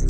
[0.00, 0.08] Hey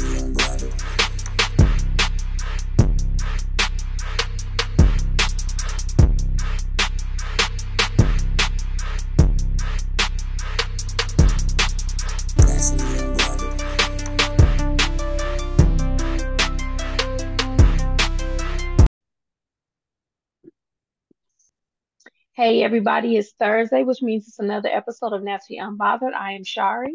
[22.62, 26.14] everybody, it's Thursday, which means it's another episode of Naturally Unbothered.
[26.14, 26.94] I am Shari.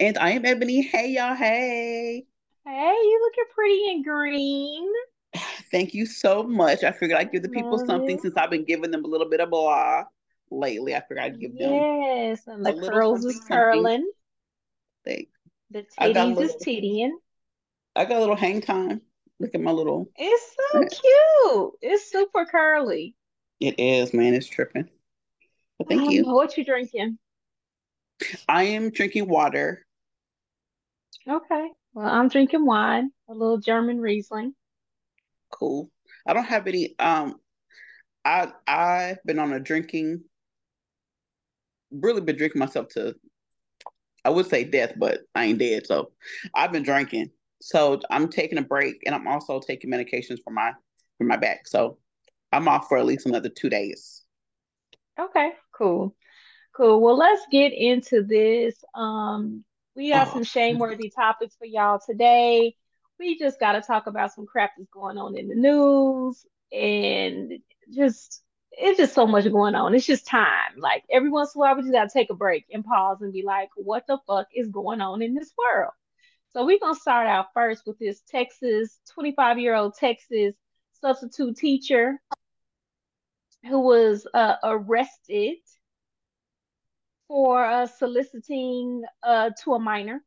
[0.00, 0.80] And I am Ebony.
[0.80, 2.24] Hey y'all, hey.
[2.66, 4.88] Hey, you looking pretty in green.
[5.70, 6.82] Thank you so much.
[6.84, 8.22] I figured I'd give the people Love something it.
[8.22, 10.04] since I've been giving them a little bit of blah
[10.50, 10.94] lately.
[10.96, 14.10] I figured I'd give them Yes, and the curls is curling.
[15.04, 15.28] They,
[15.70, 17.10] The I got a titties is tittying.
[17.94, 19.02] I got a little hang time.
[19.38, 20.08] Look at my little.
[20.16, 21.72] It's so cute.
[21.82, 23.14] It's super curly.
[23.60, 24.32] It is, man.
[24.32, 24.88] It's tripping.
[25.78, 26.24] But thank Um, you.
[26.24, 27.18] what you drinking?
[28.48, 29.84] I am drinking water.
[31.28, 31.68] Okay.
[31.92, 34.54] Well, I'm drinking wine, a little German Riesling.
[35.50, 35.90] Cool.
[36.26, 36.94] I don't have any.
[36.98, 37.36] Um,
[38.24, 40.22] I I've been on a drinking.
[41.90, 43.14] Really been drinking myself to.
[44.24, 45.86] I would say death, but I ain't dead.
[45.86, 46.12] So
[46.54, 47.30] I've been drinking.
[47.60, 50.72] So I'm taking a break, and I'm also taking medications for my
[51.18, 51.66] for my back.
[51.66, 51.98] So
[52.52, 54.24] I'm off for at least another two days.
[55.18, 56.14] Okay, cool.
[56.72, 57.00] Cool.
[57.00, 58.82] Well, let's get into this.
[58.94, 59.64] Um,
[59.96, 62.76] we got Oh, some shame-worthy topics for y'all today.
[63.18, 67.52] We just got to talk about some crap that's going on in the news and
[67.92, 69.94] just it's just so much going on.
[69.94, 70.78] It's just time.
[70.78, 73.18] Like every once in a while, we just got to take a break and pause
[73.20, 75.92] and be like, what the fuck is going on in this world?
[76.52, 80.54] So we're gonna start out first with this Texas 25-year-old Texas
[81.00, 82.20] substitute teacher
[83.68, 85.58] who was uh, arrested
[87.30, 90.20] for uh, soliciting uh, to a minor.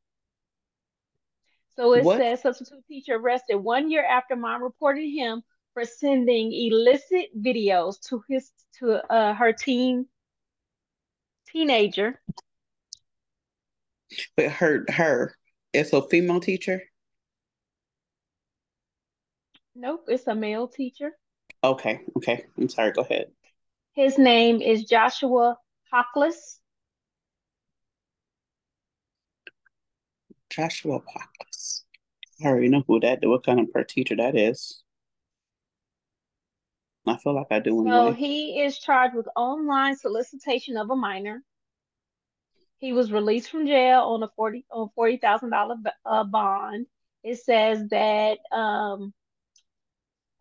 [1.75, 2.17] So it what?
[2.17, 8.23] says substitute teacher arrested one year after mom reported him for sending illicit videos to
[8.29, 10.05] his to uh, her teen
[11.51, 12.21] teenager.
[14.37, 15.35] But her her
[15.73, 16.83] it's a female teacher.
[19.75, 21.11] Nope, it's a male teacher.
[21.65, 22.45] Okay, okay.
[22.57, 22.93] I'm sorry.
[22.93, 23.25] Go ahead.
[23.91, 25.57] His name is Joshua
[25.93, 26.59] Hawkless.
[30.55, 31.81] Joshua Parkless.
[32.43, 33.19] I already know who that.
[33.23, 34.83] What kind of per teacher that is.
[37.07, 41.43] I feel like I do So he is charged with online solicitation of a minor.
[42.77, 45.75] He was released from jail on a forty on forty thousand dollar
[46.05, 46.85] uh, bond.
[47.23, 49.13] It says that um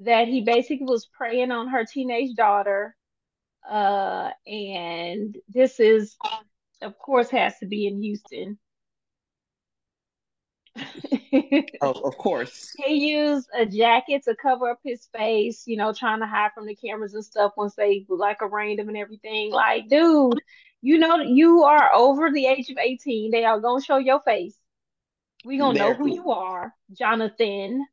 [0.00, 2.96] that he basically was preying on her teenage daughter.
[3.68, 6.16] Uh, and this is,
[6.82, 8.58] of course, has to be in Houston.
[11.82, 12.72] Oh, of course.
[12.76, 16.66] He used a jacket to cover up his face, you know, trying to hide from
[16.66, 19.50] the cameras and stuff once they like arraigned him and everything.
[19.50, 20.40] Like, dude,
[20.80, 23.30] you know you are over the age of 18.
[23.30, 24.56] They are gonna show your face.
[25.44, 27.84] We gonna know who you are, Jonathan.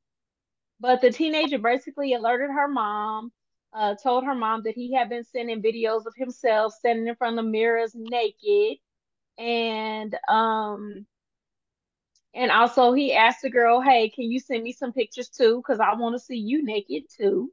[0.80, 3.32] But the teenager basically alerted her mom,
[3.74, 7.38] uh, told her mom that he had been sending videos of himself standing in front
[7.38, 8.78] of the mirrors naked.
[9.38, 11.06] And um
[12.34, 15.58] and also he asked the girl, Hey, can you send me some pictures too?
[15.58, 17.52] Because I want to see you naked too.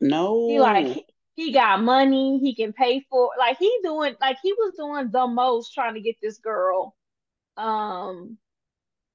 [0.00, 0.88] No, He like
[1.34, 5.26] he got money, he can pay for like he doing like he was doing the
[5.26, 6.94] most trying to get this girl.
[7.56, 8.38] Um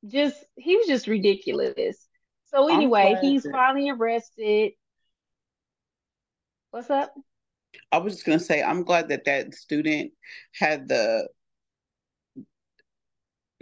[0.08, 2.08] just he was just ridiculous.
[2.46, 4.74] So anyway, he's finally arrested.
[6.72, 7.14] What's up?
[7.92, 10.12] I was just gonna say I'm glad that that student
[10.54, 11.28] had the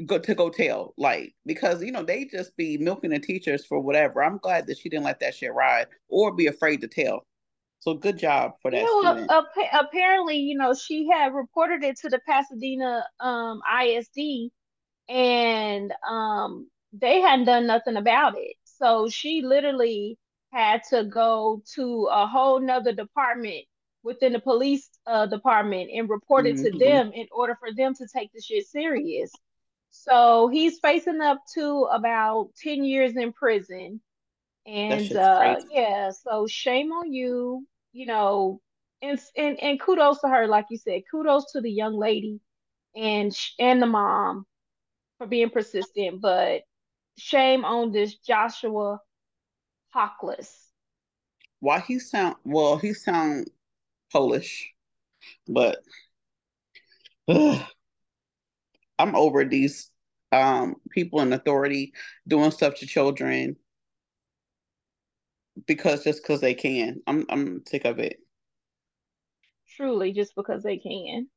[0.06, 3.79] go to go tell like because you know they just be milking the teachers for
[3.79, 4.23] whatever.
[4.23, 7.25] I'm glad that she didn't let that shit ride or be afraid to tell.
[7.79, 9.31] So good job for that well, student.
[9.31, 14.51] appa- apparently, you know, she had reported it to the Pasadena um ISD
[15.09, 18.55] and um they hadn't done nothing about it.
[18.66, 20.17] So she literally
[20.53, 23.66] had to go to a whole nother department
[24.03, 27.93] within the police uh department and report it to hmm them in order for them
[27.96, 29.40] to take the shit serious.
[30.03, 34.02] So he's facing up to about 10 years in prison.
[34.68, 38.62] And uh yeah, so shame on you, you know,
[39.02, 42.40] and and and kudos to her, like you said, kudos to the young lady
[42.96, 44.46] and sh- and the mom
[45.18, 46.64] for being persistent, but
[47.18, 49.00] shame on this Joshua
[49.96, 50.52] Hockless.
[51.59, 53.50] Why he sound well, he sound
[54.12, 54.74] Polish,
[55.47, 55.84] but
[57.28, 57.66] ugh,
[59.00, 59.90] I'm over these.
[60.32, 61.94] um, people in authority
[62.28, 63.56] doing stuff to children
[65.68, 67.02] because just because they can.
[67.08, 68.18] I'm I'm sick of it.
[69.76, 71.30] Truly, just because they can.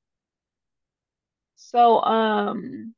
[1.56, 2.94] So, um,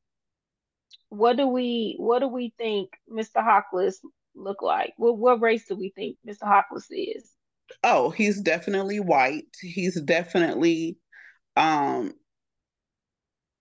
[1.08, 3.42] what do we what do we think Mr.
[3.42, 3.96] Hawkless
[4.34, 4.94] look like?
[4.96, 6.44] What what race do we think Mr.
[6.44, 7.32] Hawkless is?
[7.84, 9.46] Oh, he's definitely white.
[9.60, 10.98] He's definitely
[11.56, 12.14] um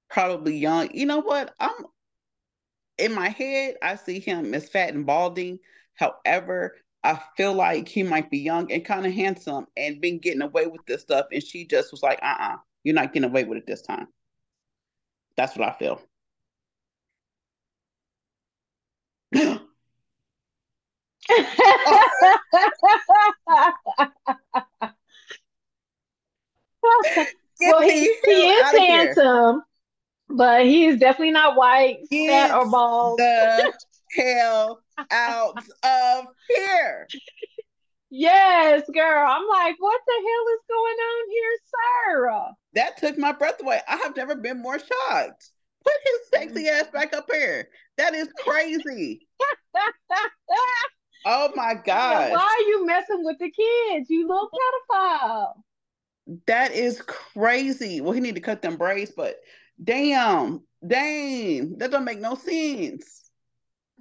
[0.10, 0.90] probably young.
[0.94, 1.54] You know what?
[1.60, 1.72] I'm
[2.98, 5.60] in my head, I see him as fat and balding.
[5.96, 10.42] However, I feel like he might be young and kind of handsome and been getting
[10.42, 11.28] away with this stuff.
[11.32, 13.68] And she just was like, uh uh-uh, uh, you are not getting away with it
[13.68, 14.08] this time.
[15.38, 16.02] That's what I feel.
[27.62, 29.62] well, he, he is handsome,
[30.30, 33.20] but he is definitely not white, Get fat, or bald.
[33.20, 33.74] The
[34.18, 34.82] hell
[35.12, 37.08] out of here.
[38.12, 39.28] Yes, girl.
[39.28, 41.58] I'm like, what the hell is going on here,
[42.08, 42.56] Sarah?
[42.74, 43.82] That took my breath away.
[43.88, 45.50] I have never been more shocked.
[45.84, 47.70] Put his sexy ass back up here.
[47.98, 49.28] That is crazy.
[51.26, 52.32] oh my god!
[52.32, 54.10] Why are you messing with the kids?
[54.10, 55.54] You little pedophile.
[56.48, 58.02] That is crazy.
[58.02, 59.38] Well, he need to cut them braids, but
[59.84, 63.30] damn, damn, that don't make no sense.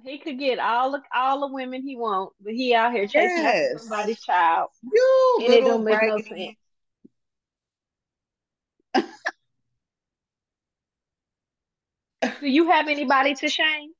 [0.03, 3.43] He could get all the all the women he wants, but he out here chasing
[3.43, 3.81] yes.
[3.81, 4.69] somebody's child.
[4.81, 6.55] You and it don't make no sense.
[12.41, 13.91] Do you have anybody to shame?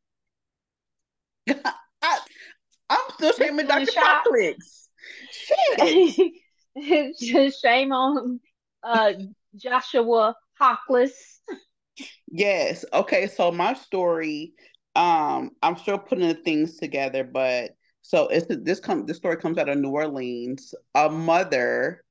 [2.02, 2.20] I,
[2.90, 3.92] am still shaming Dr.
[3.92, 4.90] Complex.
[7.20, 8.40] Just shame on
[8.84, 9.14] uh,
[9.56, 11.12] Joshua Hawkless.
[12.28, 12.86] Yes.
[12.94, 13.28] Okay.
[13.28, 14.54] So my story
[14.96, 19.58] um, I'm still putting the things together, but so it's this come this story comes
[19.58, 20.74] out of New Orleans.
[20.96, 22.04] A mother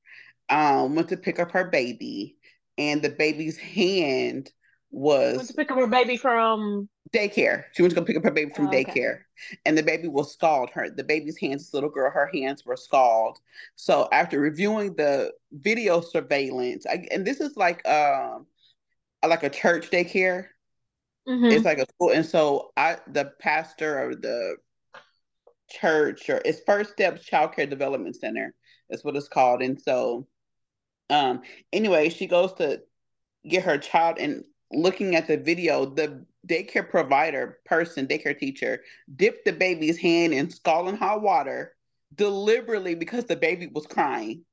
[0.49, 2.37] um went to pick up her baby,
[2.76, 4.50] and the baby's hand
[4.90, 7.64] was went to pick up her baby from daycare.
[7.73, 9.20] She went to go pick up her baby from oh, daycare,
[9.67, 10.73] and the baby was scalded.
[10.73, 13.43] Her the baby's hands, this little girl, her hands were scalded.
[13.76, 18.46] So after reviewing the video surveillance, I, and this is like um
[19.26, 20.46] like a church daycare.
[21.28, 21.46] Mm-hmm.
[21.46, 24.56] It's like a school, and so I, the pastor of the
[25.68, 28.54] church, or it's First Steps Child Care Development Center,
[28.88, 29.60] is what it's called.
[29.60, 30.26] And so,
[31.10, 32.80] um, anyway, she goes to
[33.46, 38.82] get her child, and looking at the video, the daycare provider person, daycare teacher,
[39.14, 41.74] dipped the baby's hand in scalding hot water
[42.14, 44.44] deliberately because the baby was crying.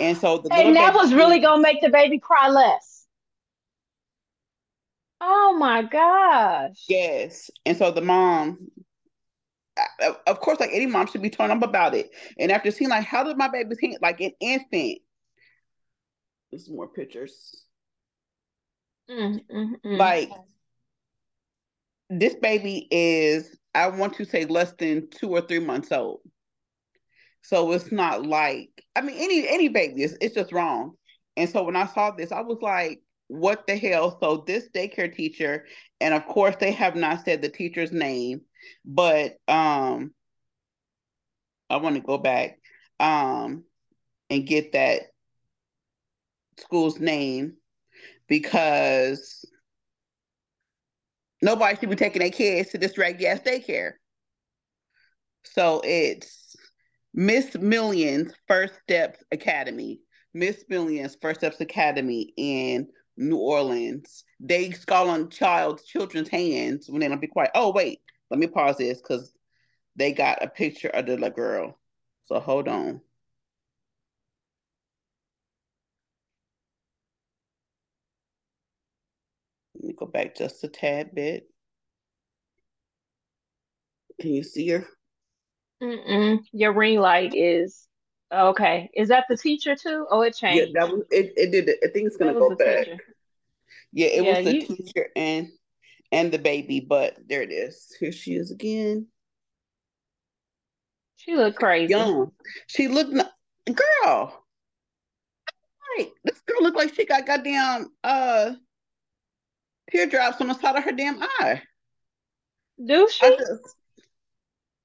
[0.00, 3.01] And so the and that was really gonna make the baby cry less.
[5.24, 6.84] Oh my gosh.
[6.88, 7.48] Yes.
[7.64, 8.58] And so the mom,
[10.26, 12.10] of course, like any mom should be torn up about it.
[12.38, 14.98] And after seeing like, how did my baby's hand, like an infant,
[16.50, 17.64] there's more pictures.
[19.08, 19.96] Mm, mm, mm.
[19.96, 20.30] Like
[22.10, 26.20] this baby is, I want to say less than two or three months old.
[27.42, 30.92] So it's not like, I mean, any any baby, it's, it's just wrong.
[31.36, 33.00] And so when I saw this, I was like,
[33.32, 34.18] what the hell?
[34.20, 35.64] So this daycare teacher,
[36.00, 38.42] and of course they have not said the teacher's name,
[38.84, 40.12] but um
[41.70, 42.58] I want to go back
[43.00, 43.64] um
[44.28, 45.02] and get that
[46.58, 47.54] school's name
[48.28, 49.46] because
[51.40, 53.92] nobody should be taking their kids to this drag ass daycare.
[55.44, 56.54] So it's
[57.14, 60.00] Miss Millions First Steps Academy.
[60.34, 64.24] Miss Millions First Steps Academy in New Orleans.
[64.40, 67.50] They scald on child's children's hands when they don't be quiet.
[67.54, 68.00] Oh wait,
[68.30, 69.32] let me pause this because
[69.96, 71.78] they got a picture of the little girl.
[72.24, 73.00] So hold on.
[79.74, 81.48] Let me go back just a tad bit.
[84.20, 84.86] Can you see her?
[85.82, 86.38] Mm-mm.
[86.52, 87.88] Your ring light is
[88.32, 90.06] Okay, is that the teacher too?
[90.10, 90.72] Oh, it changed.
[90.74, 91.34] Yeah, that was it.
[91.36, 91.68] It did.
[91.84, 92.86] I think it's gonna go back.
[92.86, 92.98] Teacher.
[93.92, 94.66] Yeah, it yeah, was the you...
[94.66, 95.48] teacher and
[96.10, 97.94] and the baby, but there it is.
[98.00, 99.06] Here she is again.
[101.16, 101.90] She looked crazy.
[101.90, 102.32] Young.
[102.68, 104.44] She looked girl.
[105.98, 108.52] Right, this girl looked like she got goddamn uh
[109.90, 111.62] teardrops on the side of her damn eye.
[112.82, 113.28] Do she?
[113.28, 113.76] Just...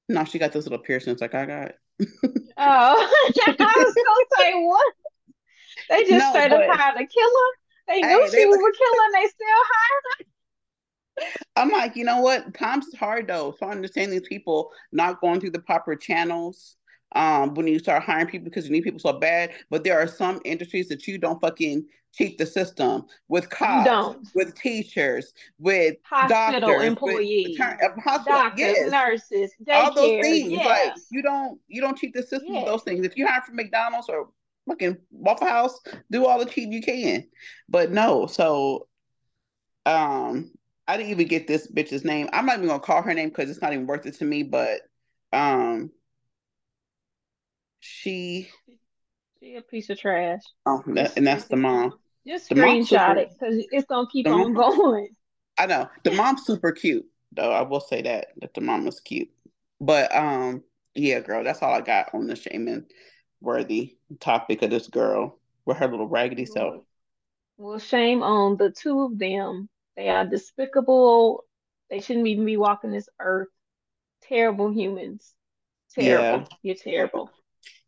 [0.09, 1.71] no, she got those little piercings like I got.
[2.57, 4.93] oh, I was gonna say what?
[5.89, 7.49] They just no, straight up hired a killer.
[7.87, 10.25] They knew hey, she they, was a killer, and they still hired her.
[11.55, 12.53] I'm like, you know what?
[12.53, 13.55] Times hard though.
[13.59, 16.75] So I understand these people not going through the proper channels
[17.15, 19.51] um, when you start hiring people because you need people so bad.
[19.69, 24.55] But there are some industries that you don't fucking cheat the system with cops, with
[24.55, 28.91] teachers, with hospital doctors, employees, with uh, hospital, doctors, yes.
[28.91, 30.51] nurses, all those things.
[30.51, 30.65] Yeah.
[30.65, 32.59] Like you don't you don't cheat the system yeah.
[32.59, 33.05] with those things.
[33.05, 34.29] If you hire from McDonald's or
[34.67, 35.79] fucking Waffle House,
[36.11, 37.25] do all the cheating you can.
[37.69, 38.87] But no, so
[39.85, 40.51] um
[40.87, 42.29] I didn't even get this bitch's name.
[42.33, 44.43] I'm not even gonna call her name because it's not even worth it to me,
[44.43, 44.81] but
[45.33, 45.91] um
[47.79, 48.49] she
[49.39, 50.41] she a piece of trash.
[50.65, 51.93] Oh, that, and that's the mom.
[52.25, 55.09] Just screenshot it because it's gonna keep on going.
[55.57, 57.51] I know the mom's super cute, though.
[57.51, 59.29] I will say that that the mom is cute.
[59.79, 60.63] But um,
[60.95, 62.85] yeah, girl, that's all I got on the shaming
[63.41, 66.83] worthy topic of this girl with her little raggedy self.
[67.57, 69.69] Well, shame on the two of them.
[69.95, 71.43] They are despicable.
[71.89, 73.47] They shouldn't even be walking this earth.
[74.23, 75.33] Terrible humans.
[75.95, 76.39] Terrible.
[76.39, 76.57] Yeah.
[76.61, 77.31] You're terrible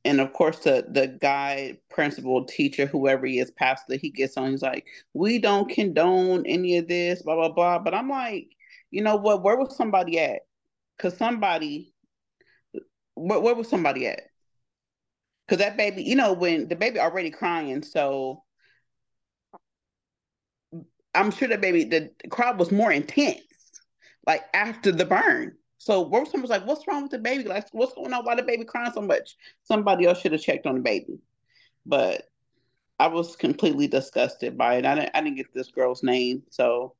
[0.05, 4.51] and of course the the guy principal teacher whoever he is pastor he gets on
[4.51, 7.79] he's like we don't condone any of this blah blah blah.
[7.79, 8.55] But i'm like
[8.91, 9.43] you know what?
[9.43, 10.41] Where was somebody at?
[10.97, 11.93] Because somebody
[13.15, 14.21] where, where was somebody at?
[15.47, 18.43] Because that baby you know when the baby already crying so
[21.15, 23.41] i'm sure that baby the crowd was more intense
[24.27, 27.45] like after the burn so Wilson was like, "What's wrong with the baby?
[27.45, 28.25] Like, what's going on?
[28.25, 29.37] Why the baby crying so much?
[29.63, 31.19] Somebody else should have checked on the baby."
[31.85, 32.27] But
[32.99, 34.85] I was completely disgusted by it.
[34.85, 35.11] I didn't.
[35.15, 36.95] I didn't get this girl's name, so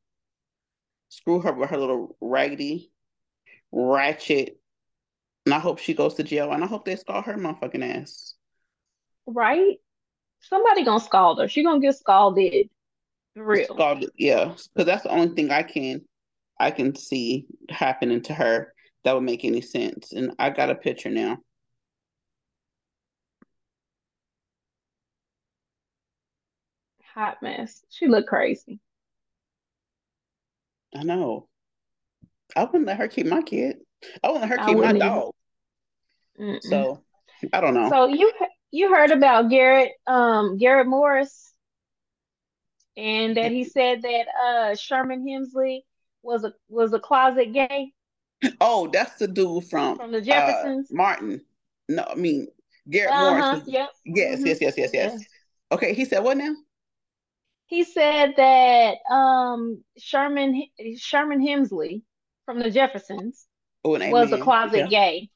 [1.09, 2.91] screw her with her little raggedy,
[3.71, 4.59] ratchet.
[5.45, 6.51] And I hope she goes to jail.
[6.53, 8.35] And I hope they scald her motherfucking ass.
[9.25, 9.77] Right?
[10.41, 11.49] Somebody gonna scald her.
[11.49, 12.69] She gonna get scalded.
[13.35, 13.65] For real.
[13.65, 14.53] Scalded, yeah.
[14.73, 16.05] Because that's the only thing I can
[16.59, 18.73] I can see happening to her
[19.03, 20.11] that would make any sense.
[20.11, 21.37] And I got a picture now.
[27.13, 27.83] Hot mess.
[27.89, 28.79] She looked crazy.
[30.95, 31.47] I know.
[32.55, 33.77] I wouldn't let her keep my kid.
[34.23, 35.33] I wouldn't let her keep my dog.
[36.39, 36.63] Mm-mm.
[36.63, 37.03] So
[37.53, 37.89] I don't know.
[37.89, 38.31] So you
[38.71, 41.53] you heard about Garrett um Garrett Morris
[42.97, 45.81] and that he said that uh Sherman Hemsley
[46.23, 47.91] was a was a closet gay?
[48.61, 50.91] Oh, that's the dude from from the Jeffersons.
[50.91, 51.41] Uh, Martin.
[51.87, 52.47] No, I mean
[52.89, 53.63] Garrett uh-huh, Morris.
[53.67, 53.89] Yep.
[54.05, 54.47] Yes, mm-hmm.
[54.47, 55.25] yes, yes, yes, yes, yes.
[55.71, 56.55] Okay, he said what now?
[57.65, 60.63] He said that um Sherman
[60.97, 62.01] Sherman Hemsley
[62.45, 63.45] from the Jeffersons
[63.83, 65.11] oh, was a closet yeah.
[65.11, 65.29] gay.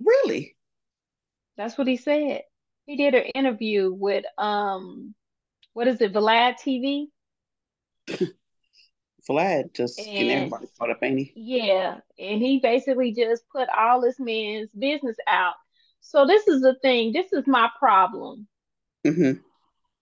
[0.00, 0.56] Really?
[1.56, 2.42] That's what he said.
[2.86, 5.14] He did an interview with um
[5.74, 7.06] what is it, Vlad TV?
[9.28, 11.32] Vlad just and, getting everybody caught up, ain't he?
[11.34, 15.54] Yeah, and he basically just put all this man's business out.
[16.00, 17.12] So this is the thing.
[17.12, 18.48] This is my problem.
[19.06, 19.40] Mm-hmm.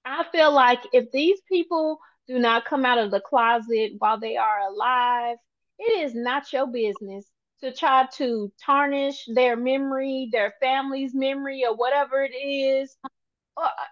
[0.05, 4.37] I feel like if these people do not come out of the closet while they
[4.37, 5.37] are alive,
[5.79, 7.27] it is not your business
[7.61, 12.97] to try to tarnish their memory, their family's memory, or whatever it is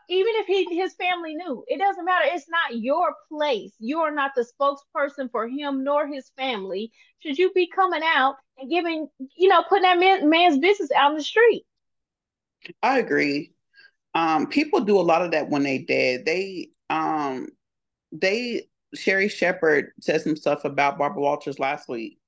[0.09, 2.27] even if he his family knew, it doesn't matter.
[2.29, 3.73] It's not your place.
[3.79, 6.93] You are not the spokesperson for him nor his family.
[7.21, 11.13] Should you be coming out and giving, you know, putting that man, man's business out
[11.13, 11.65] in the street?
[12.83, 13.53] I agree.
[14.15, 16.25] Um, people do a lot of that when they dead.
[16.25, 17.49] They um
[18.13, 22.19] they Sherri Shepherd said some stuff about Barbara Walters last week,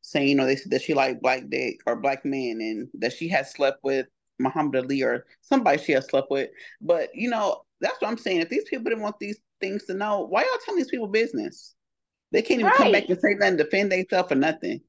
[0.00, 3.12] saying you know they said that she liked black dick or black men and that
[3.12, 4.06] she had slept with
[4.38, 6.50] Muhammad Ali or somebody she has slept with.
[6.80, 8.40] But you know, that's what I'm saying.
[8.40, 11.74] If these people didn't want these things to know, why y'all telling these people business?
[12.32, 12.76] They can't even right.
[12.76, 14.80] come back and say nothing, defend themselves or nothing.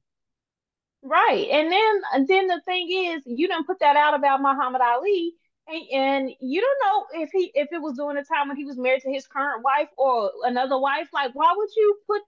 [1.02, 1.48] Right.
[1.50, 5.34] And then and then the thing is, you don't put that out about Muhammad Ali.
[5.68, 8.64] And, and you don't know if he if it was during the time when he
[8.64, 11.08] was married to his current wife or another wife.
[11.12, 12.22] Like, why would you put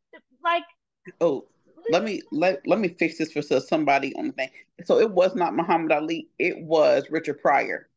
[0.45, 0.65] like
[1.21, 1.47] oh
[1.91, 4.51] let me let let me fix this for somebody on the thing.
[4.85, 6.29] So it was not Muhammad Ali.
[6.39, 7.89] It was Richard Pryor.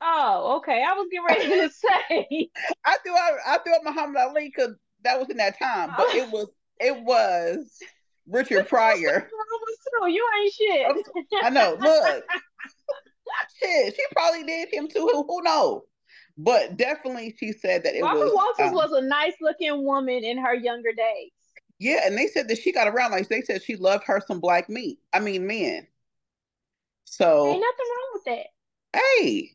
[0.00, 0.84] Oh, okay.
[0.86, 2.50] I was getting ready to say.
[2.84, 6.06] I threw out I threw out Muhammad Ali because that was in that time, but
[6.14, 6.48] it was
[6.80, 7.78] it was
[8.26, 9.28] Richard Pryor.
[10.06, 11.06] you ain't shit.
[11.42, 11.76] I know.
[11.78, 12.24] Look,
[13.62, 13.94] shit.
[13.94, 15.08] She probably did him too.
[15.12, 15.82] Who, who knows?
[16.36, 18.34] But definitely, she said that it Barbara was.
[18.34, 21.30] Walters um, was a nice looking woman in her younger days.
[21.78, 24.40] Yeah, and they said that she got around like they said she loved her some
[24.40, 24.98] black meat.
[25.12, 25.86] I mean men.
[27.04, 29.00] So ain't nothing wrong with that.
[29.18, 29.50] Hey,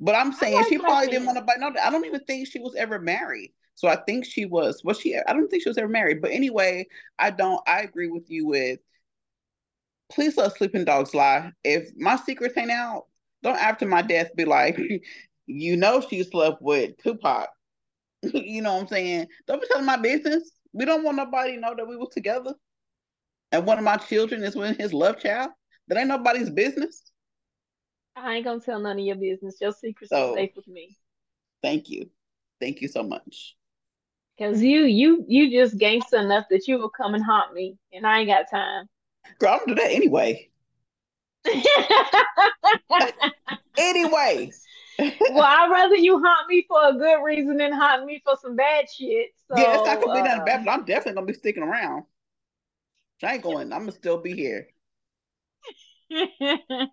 [0.00, 1.72] but I'm saying like she probably didn't want to buy no.
[1.82, 3.52] I don't even think she was ever married.
[3.74, 4.82] So I think she was.
[4.84, 5.16] Was she?
[5.16, 6.20] I don't think she was ever married.
[6.20, 6.86] But anyway,
[7.18, 7.60] I don't.
[7.66, 8.46] I agree with you.
[8.46, 8.80] With
[10.10, 11.52] please let sleeping dogs lie.
[11.64, 13.06] If my secrets ain't out,
[13.42, 14.78] don't after my death be like,
[15.46, 17.48] you know, she slept with Tupac.
[18.22, 19.28] you know what I'm saying?
[19.46, 20.50] Don't be telling my business.
[20.72, 22.54] We don't want nobody to know that we were together.
[23.52, 25.50] And one of my children is with his love child.
[25.88, 27.10] That ain't nobody's business.
[28.14, 29.56] I ain't gonna tell none of your business.
[29.60, 30.96] Your secrets so, are safe with me.
[31.62, 32.10] Thank you.
[32.60, 33.56] Thank you so much.
[34.38, 38.06] Cause you you you just gangster enough that you will come and haunt me, and
[38.06, 38.88] I ain't got time.
[39.38, 40.48] Girl, I don't do that anyway.
[43.76, 44.50] anyway.
[44.98, 48.56] Well, I'd rather you haunt me for a good reason than haunt me for some
[48.56, 49.30] bad shit.
[49.48, 52.04] So, yeah, it's not gonna be nothing bad, but I'm definitely gonna be sticking around.
[53.22, 53.72] I ain't going.
[53.72, 54.68] I'm gonna still be here.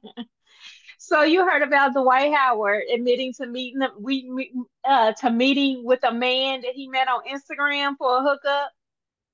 [0.97, 4.51] so you heard about Dwight Howard admitting to meeting we
[4.87, 8.71] uh, to meeting with a man that he met on Instagram for a hookup.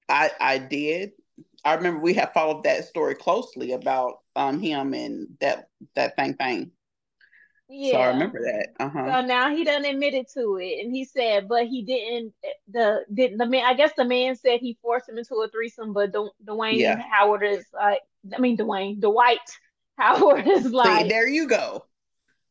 [0.10, 1.12] I I did.
[1.65, 6.36] I remember we have followed that story closely about um him and that that thing
[6.36, 6.72] thing.
[7.70, 7.91] Yeah.
[7.91, 8.67] So I remember that.
[8.79, 9.22] Uh-huh.
[9.22, 12.34] So now he done admitted to it, and he said, but he didn't.
[12.70, 13.65] The didn't the man?
[13.65, 17.01] I guess the man said he forced him into a threesome, but the, Dwayne yeah.
[17.12, 18.01] Howard is like,
[18.36, 19.39] I mean Dwayne Dwight
[19.98, 21.03] Howard is like.
[21.03, 21.86] See, there you go.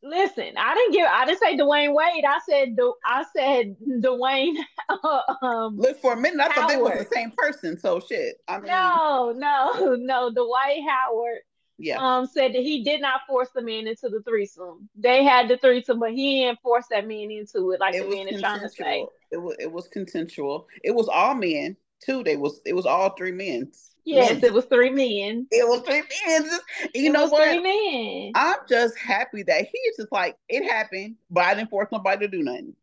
[0.04, 1.06] Listen, I didn't give.
[1.08, 2.24] I didn't say Dwyane Wade.
[2.24, 4.56] I said I said Dwayne.
[5.42, 6.40] um, Look for a minute.
[6.40, 7.78] I thought they were the same person.
[7.78, 8.34] So shit.
[8.48, 10.32] I mean, no, no, no.
[10.32, 11.38] Dwight Howard
[11.82, 11.98] yeah.
[11.98, 14.88] um, said that he did not force the man into the threesome.
[14.96, 18.16] They had the threesome, but he didn't force that man into it like it the
[18.16, 19.06] man is trying to say.
[19.30, 20.68] It was it was consensual.
[20.84, 22.22] It was all men too.
[22.22, 23.72] They was it was all three men.
[24.04, 24.44] Yes, men.
[24.44, 25.46] it was three men.
[25.50, 26.50] It was three men.
[26.94, 27.48] You it know what?
[27.48, 28.32] Three men.
[28.34, 32.28] I'm just happy that he's just like it happened, but I didn't force nobody to
[32.28, 32.74] do nothing.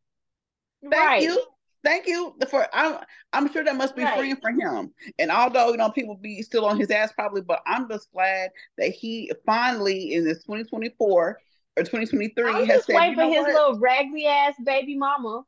[0.82, 1.22] Thank right.
[1.24, 1.44] you.
[1.84, 2.98] Thank you for I'm
[3.32, 4.18] I'm sure that must be right.
[4.18, 4.94] freeing for him.
[5.18, 8.52] And although you know people be still on his ass probably, but I'm just glad
[8.78, 11.40] that he finally in this 2024
[11.78, 13.54] or 2023 I'm has just waiting for his what?
[13.54, 15.44] little raggedy ass baby mama,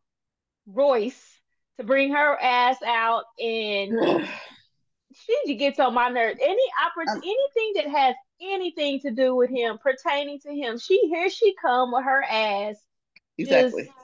[0.67, 1.39] Royce,
[1.77, 4.25] to bring her ass out and
[5.13, 6.39] she just gets on my nerves.
[6.41, 10.97] Any oppor- um, anything that has anything to do with him pertaining to him, she
[11.09, 12.77] here she come with her ass.
[13.37, 13.83] Exactly.
[13.83, 13.95] Just,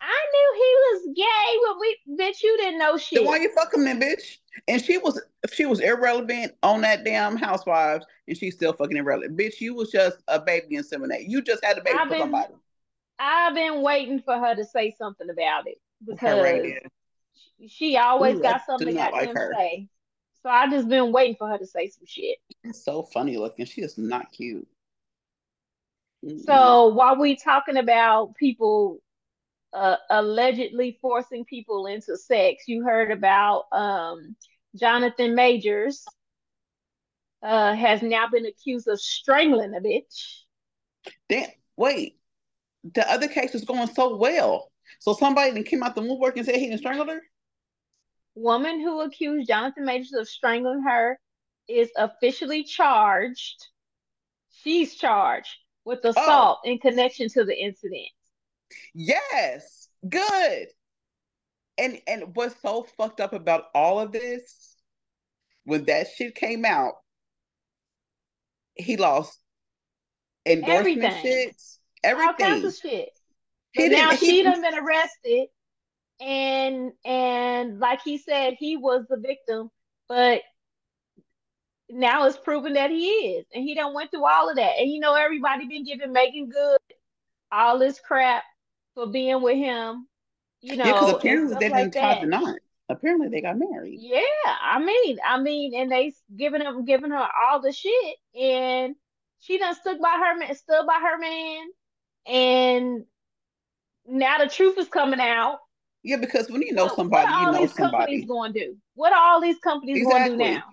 [0.00, 3.18] I knew he was gay, but we bitch, you didn't know shit.
[3.18, 4.38] Then why you fucking then, bitch?
[4.66, 5.20] And she was
[5.52, 9.38] she was irrelevant on that damn Housewives, and she's still fucking irrelevant.
[9.38, 11.28] Bitch, you was just a baby in inseminate.
[11.28, 12.54] You just had a baby I've for been, somebody.
[13.18, 16.66] I've been waiting for her to say something about it because
[17.60, 19.88] she, she always Ooh, got something to like say.
[20.42, 22.38] So I just been waiting for her to say some shit.
[22.64, 23.66] It's so funny looking.
[23.66, 24.66] She is not cute.
[26.44, 29.00] So while we talking about people
[29.72, 32.64] uh, allegedly forcing people into sex.
[32.66, 34.36] You heard about um,
[34.76, 36.04] Jonathan Majors
[37.42, 40.42] uh, has now been accused of strangling a bitch.
[41.28, 42.18] Damn, wait,
[42.94, 44.70] the other case is going so well.
[44.98, 47.20] So somebody came out the woodwork and said he didn't strangle her?
[48.34, 51.18] Woman who accused Jonathan Majors of strangling her
[51.68, 53.66] is officially charged.
[54.50, 56.10] She's charged with oh.
[56.10, 56.70] assault oh.
[56.70, 58.08] in connection to the incident.
[58.94, 60.68] Yes, good.
[61.78, 64.76] And and what's so fucked up about all of this,
[65.64, 66.94] when that shit came out,
[68.74, 69.38] he lost
[70.46, 71.22] endorsement everything.
[71.22, 71.54] shit,
[72.04, 72.28] everything.
[72.28, 73.08] All kinds of shit.
[73.74, 75.48] But now she done been arrested,
[76.20, 79.70] and and like he said, he was the victim,
[80.08, 80.42] but
[81.88, 84.78] now it's proven that he is, and he done went through all of that.
[84.78, 86.78] And you know, everybody been giving making Good
[87.52, 88.44] all this crap
[88.94, 90.06] for being with him.
[90.62, 92.56] You know, yeah, apparently they didn't the knot.
[92.88, 93.98] Apparently they got married.
[94.00, 94.20] Yeah,
[94.62, 98.94] I mean, I mean, and they giving him giving her all the shit, and
[99.38, 101.66] she done stood by her man, stood by her man,
[102.26, 103.04] and
[104.06, 105.58] now the truth is coming out.
[106.02, 107.72] Yeah, because when you know somebody, what, what you know these.
[107.74, 108.76] Companies going to do?
[108.94, 110.36] What are all these companies exactly.
[110.36, 110.64] going to do now?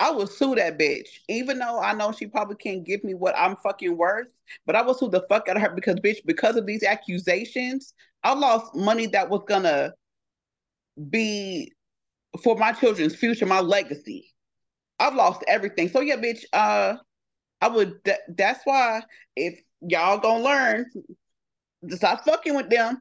[0.00, 3.36] I will sue that bitch, even though I know she probably can't give me what
[3.36, 4.28] I'm fucking worth.
[4.66, 7.94] But I will sue the fuck out of her because, bitch, because of these accusations,
[8.22, 9.92] I lost money that was gonna
[11.10, 11.72] be
[12.42, 14.32] for my children's future, my legacy.
[14.98, 15.88] I've lost everything.
[15.88, 16.44] So yeah, bitch.
[16.52, 16.96] Uh,
[17.60, 18.04] I would.
[18.04, 19.02] Th- that's why
[19.36, 20.86] if y'all gonna learn
[21.88, 23.00] to stop fucking with them,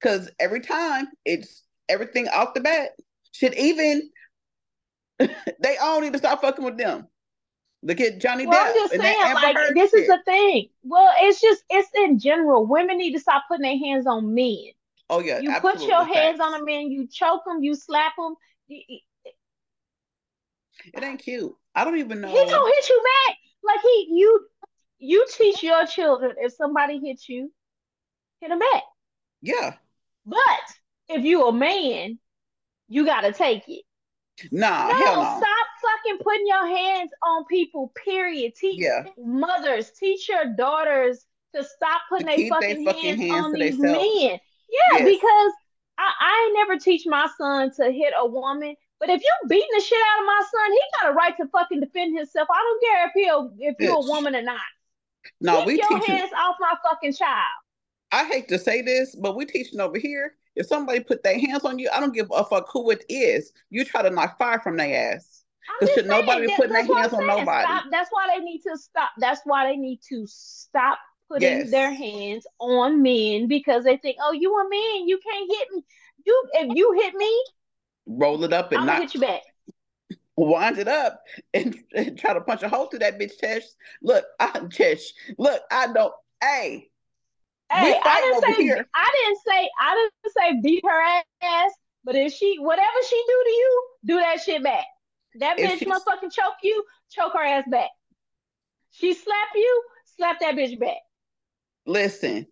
[0.00, 2.90] because every time it's everything off the bat.
[3.32, 4.10] Should even
[5.60, 7.06] they all need to stop fucking with them.
[7.82, 8.68] Look at Johnny well, Depp.
[8.68, 10.00] I'm just saying, like, this shit.
[10.00, 10.68] is the thing.
[10.82, 12.66] Well, it's just it's in general.
[12.66, 14.70] Women need to stop putting their hands on men.
[15.10, 18.14] Oh yeah, you put your absolutely hands on a man, you choke him, you slap
[18.18, 18.36] him.
[20.92, 21.54] It ain't cute.
[21.74, 22.28] I don't even know.
[22.28, 23.36] he don't hit you back.
[23.62, 24.46] Like he, you,
[24.98, 27.52] you teach your children if somebody hits you,
[28.40, 28.82] hit them back.
[29.42, 29.74] Yeah,
[30.24, 30.40] But
[31.08, 32.18] if you a man,
[32.88, 33.84] you gotta take it.
[34.50, 35.36] Nah, No, hell no.
[35.36, 37.92] stop fucking putting your hands on people.
[38.04, 38.54] Period.
[38.54, 43.44] Teach Yeah, mothers, teach your daughters to stop putting to their fucking, fucking hands, hands
[43.44, 44.14] on these themselves.
[44.14, 44.40] men.
[44.70, 45.04] Yeah, Yes.
[45.04, 45.52] because
[45.98, 48.74] I, I never teach my son to hit a woman.
[49.00, 51.46] But if you beating the shit out of my son, he got a right to
[51.48, 52.48] fucking defend himself.
[52.50, 53.12] I don't care if
[53.58, 54.60] he if you're a woman or not.
[55.40, 57.63] No, Keep we your hands off my fucking child.
[58.14, 60.34] I hate to say this, but we're teaching over here.
[60.54, 63.52] If somebody put their hands on you, I don't give a fuck who it is.
[63.70, 65.42] You try to knock fire from their ass.
[65.80, 67.64] Because should nobody that- putting their that's hands on nobody.
[67.66, 67.84] Stop.
[67.90, 69.10] That's why they need to stop.
[69.18, 70.98] That's why they need to stop
[71.28, 71.70] putting Yes.
[71.72, 75.84] their hands on men because they think, oh, you a man, you can't hit me.
[76.24, 77.44] You if you hit me,
[78.06, 79.42] Roll it up and not hit you back.
[80.36, 81.20] wind it up
[81.52, 83.74] and, and try to punch a hole through that bitch chest.
[84.02, 85.14] Look, I chest.
[85.36, 86.12] Look, I don't.
[86.40, 86.90] Hey,
[87.74, 88.88] Hey, I didn't say here.
[88.94, 91.72] I didn't say I didn't say beat her ass,
[92.04, 94.84] but if she whatever she do to you, do that shit back.
[95.40, 97.90] That If bitch motherfucking choke you, choke her ass back.
[98.92, 99.82] She slap you,
[100.16, 100.98] slap that bitch back.
[101.86, 102.46] listen.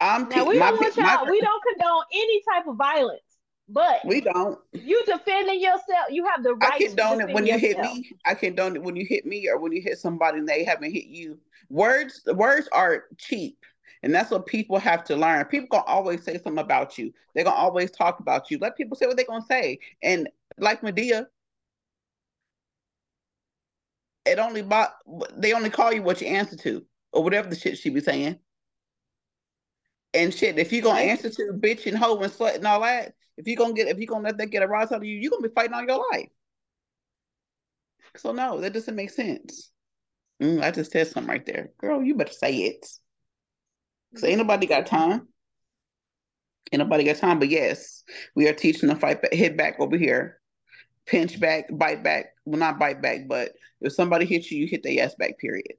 [0.00, 3.20] I'm Now we my, don't want y'all, we don't condone any type of violence,
[3.68, 4.58] but we don't.
[4.72, 8.10] you defending yourself, you have the I right to condone it when you hit me.
[8.26, 10.92] I condone it when you hit me or when you hit somebody and they haven't
[10.92, 11.38] hit you.
[11.70, 13.58] Words, words are cheap.
[14.02, 15.44] And that's what people have to learn.
[15.46, 17.12] People gonna always say something about you.
[17.34, 18.58] They're gonna always talk about you.
[18.58, 19.78] Let people say what they're gonna say.
[20.02, 21.26] And like Madea,
[24.26, 24.94] it only bought
[25.36, 28.38] they only call you what you answer to, or whatever the shit she be saying.
[30.12, 33.14] And shit, if you're gonna answer to bitch and hoe and slut and all that,
[33.36, 35.18] if you're gonna get if you're gonna let that get a rise out of you,
[35.18, 36.28] you're gonna be fighting all your life.
[38.16, 39.72] So no, that doesn't make sense.
[40.42, 41.70] Mm, I just said something right there.
[41.78, 42.86] Girl, you better say it.
[44.14, 45.26] Because ain't nobody got time.
[46.72, 47.40] Ain't nobody got time.
[47.40, 48.04] But yes,
[48.36, 50.40] we are teaching to fight back, hit back over here.
[51.04, 52.26] Pinch back, bite back.
[52.44, 55.74] Well, not bite back, but if somebody hits you, you hit their ass back, period.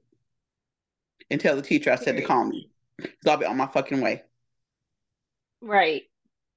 [1.30, 2.68] And tell the teacher I said to call me.
[2.98, 4.22] Because I'll be on my fucking way.
[5.62, 6.02] Right.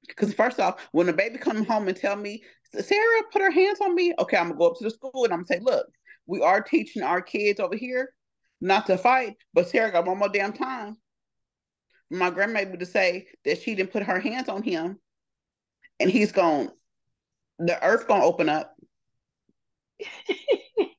[0.07, 2.43] Because first off, when the baby come home and tell me,
[2.77, 5.33] Sarah put her hands on me, okay, I'm gonna go up to the school and
[5.33, 5.87] I'm gonna say, look,
[6.27, 8.13] we are teaching our kids over here
[8.61, 10.97] not to fight, but Sarah got one more damn time.
[12.09, 14.99] My grandma able to say that she didn't put her hands on him,
[15.99, 16.69] and he's going,
[17.59, 18.75] the earth gonna open up.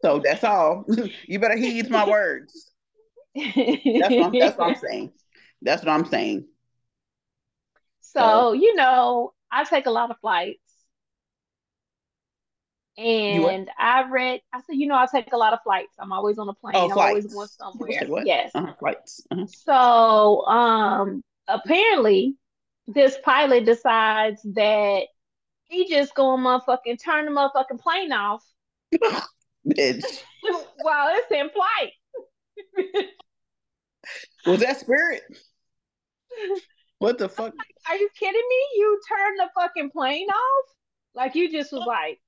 [0.03, 0.87] So that's all.
[1.29, 2.73] you better heed my words.
[3.35, 5.12] That's what I'm, that's what I'm saying.
[5.61, 6.46] That's what I'm saying.
[8.01, 10.60] So, you know, I take a lot of flights.
[13.01, 15.95] And I read, I said, you know, I take a lot of flights.
[15.99, 16.75] I'm always on a plane.
[16.77, 17.35] Oh, I'm always flights.
[17.35, 18.09] going People say somewhere.
[18.09, 18.27] what?
[18.27, 18.51] Yes.
[18.55, 19.23] Uh-huh, flights.
[19.31, 19.47] Uh-huh.
[19.47, 22.37] So, um, apparently,
[22.87, 25.05] this pilot decides that
[25.69, 28.45] he just gonna motherfucking turn the motherfucking plane off
[29.67, 30.05] Bitch.
[30.83, 31.93] while it's in flight.
[34.45, 35.23] Was that spirit?
[36.99, 37.55] What the fuck?
[37.89, 38.67] Are you kidding me?
[38.75, 40.65] You turn the fucking plane off?
[41.15, 42.21] Like you just was like,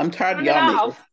[0.00, 0.88] I'm tired turn of y'all niggas.
[0.88, 1.08] off,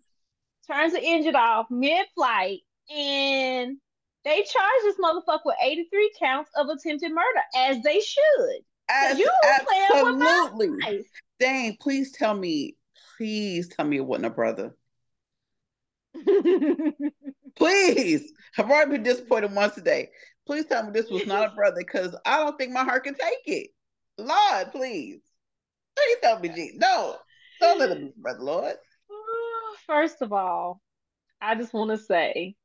[0.69, 3.77] turns the engine off mid-flight, and
[4.23, 8.61] they charge this motherfucker with 83 counts of attempted murder, as they should.
[8.89, 10.69] As- you playing absolutely.
[10.85, 11.05] life.
[11.39, 12.75] Dang, please tell me,
[13.17, 14.75] please tell me it wasn't a brother.
[17.55, 18.31] Please.
[18.57, 20.09] I've already been disappointed once today.
[20.45, 23.13] Please tell me this was not a brother because I don't think my heart can
[23.13, 23.69] take it.
[24.17, 25.21] Lord, please.
[25.95, 26.71] Please tell me, G.
[26.75, 27.17] No,
[27.59, 28.75] don't let be brother, Lord.
[29.85, 30.81] First of all,
[31.41, 32.55] I just want to say,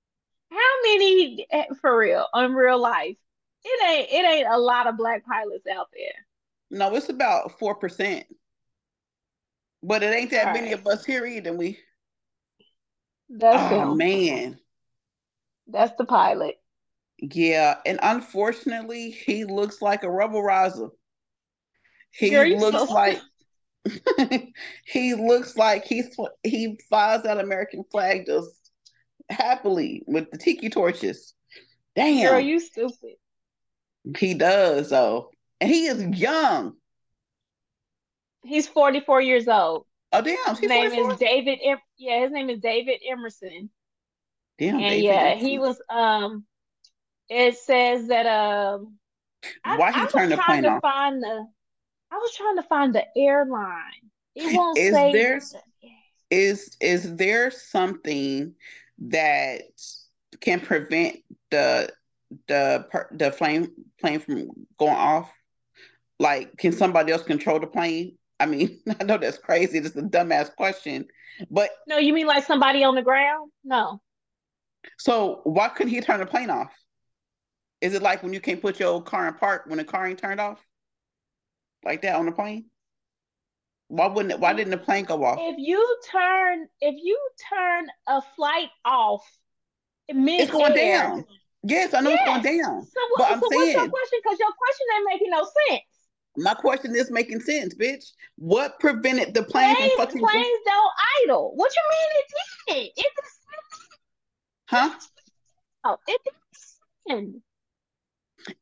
[0.50, 3.16] how many eh, for real, in real life,
[3.64, 6.26] it ain't it ain't a lot of black pilots out there.
[6.70, 8.24] No, it's about 4%.
[9.82, 10.78] But it ain't that All many right.
[10.78, 11.52] of us here either.
[11.52, 11.78] We,
[13.28, 14.58] That's oh man.
[15.68, 16.56] That's the pilot.
[17.18, 20.88] Yeah, and unfortunately, he looks like a rebel rouser.
[22.10, 23.20] He Girl, looks so- like
[24.84, 26.14] he looks like he's
[26.44, 28.70] he flies that American flag just
[29.28, 31.34] happily with the tiki torches.
[31.96, 33.16] Damn, Girl, you stupid.
[34.18, 36.74] he does though, and he is young.
[38.44, 39.86] He's 44 years old.
[40.12, 41.12] Oh damn, His name 44?
[41.12, 41.58] is David.
[41.64, 43.70] Em- yeah, his name is David Emerson.
[44.58, 45.46] Damn, and David yeah, Emerson.
[45.48, 45.82] he was.
[45.88, 46.44] Um,
[47.28, 48.98] it says that um,
[49.64, 50.82] Why I, he I turned the plane to off?
[50.82, 51.46] find the
[52.12, 54.10] I was trying to find the airline.
[54.34, 55.40] It won't Is say there
[56.30, 58.54] is is there something
[58.98, 59.62] that
[60.40, 61.18] can prevent
[61.50, 61.90] the
[62.48, 63.68] the the plane
[64.00, 64.48] plane from
[64.78, 65.32] going off?
[66.18, 68.18] Like, can somebody else control the plane?
[68.38, 69.78] I mean, I know that's crazy.
[69.78, 71.06] It's a dumbass question,
[71.50, 73.50] but No, you mean like somebody on the ground?
[73.64, 74.00] No.
[74.98, 76.72] so why couldn't he turn the plane off?
[77.80, 80.18] Is it like when you can't put your car in park when the car ain't
[80.18, 80.64] turned off,
[81.84, 82.66] like that on the plane?
[83.88, 84.40] Why wouldn't it?
[84.40, 85.38] Why didn't the plane go off?
[85.40, 87.18] If you turn if you
[87.50, 89.22] turn a flight off
[90.08, 91.24] it means It's going down.
[91.62, 92.82] Yes, I know it's going down.
[92.82, 94.18] So, But I'm so what's your question?
[94.22, 95.82] Because your question ain't making no sense.
[96.36, 98.04] My question is making sense, bitch.
[98.36, 100.20] What prevented the plane Planes, from fucking?
[100.20, 100.92] planes don't
[101.24, 101.52] idle.
[101.54, 103.04] What you mean it did?
[103.04, 103.12] It
[104.66, 104.90] Huh?
[105.84, 106.20] oh, it
[107.06, 107.42] didn't.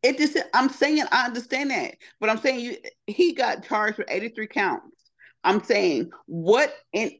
[0.02, 0.36] It just.
[0.54, 2.76] I'm saying I understand that, but I'm saying you.
[3.06, 5.10] He got charged with 83 counts.
[5.44, 7.12] I'm saying what in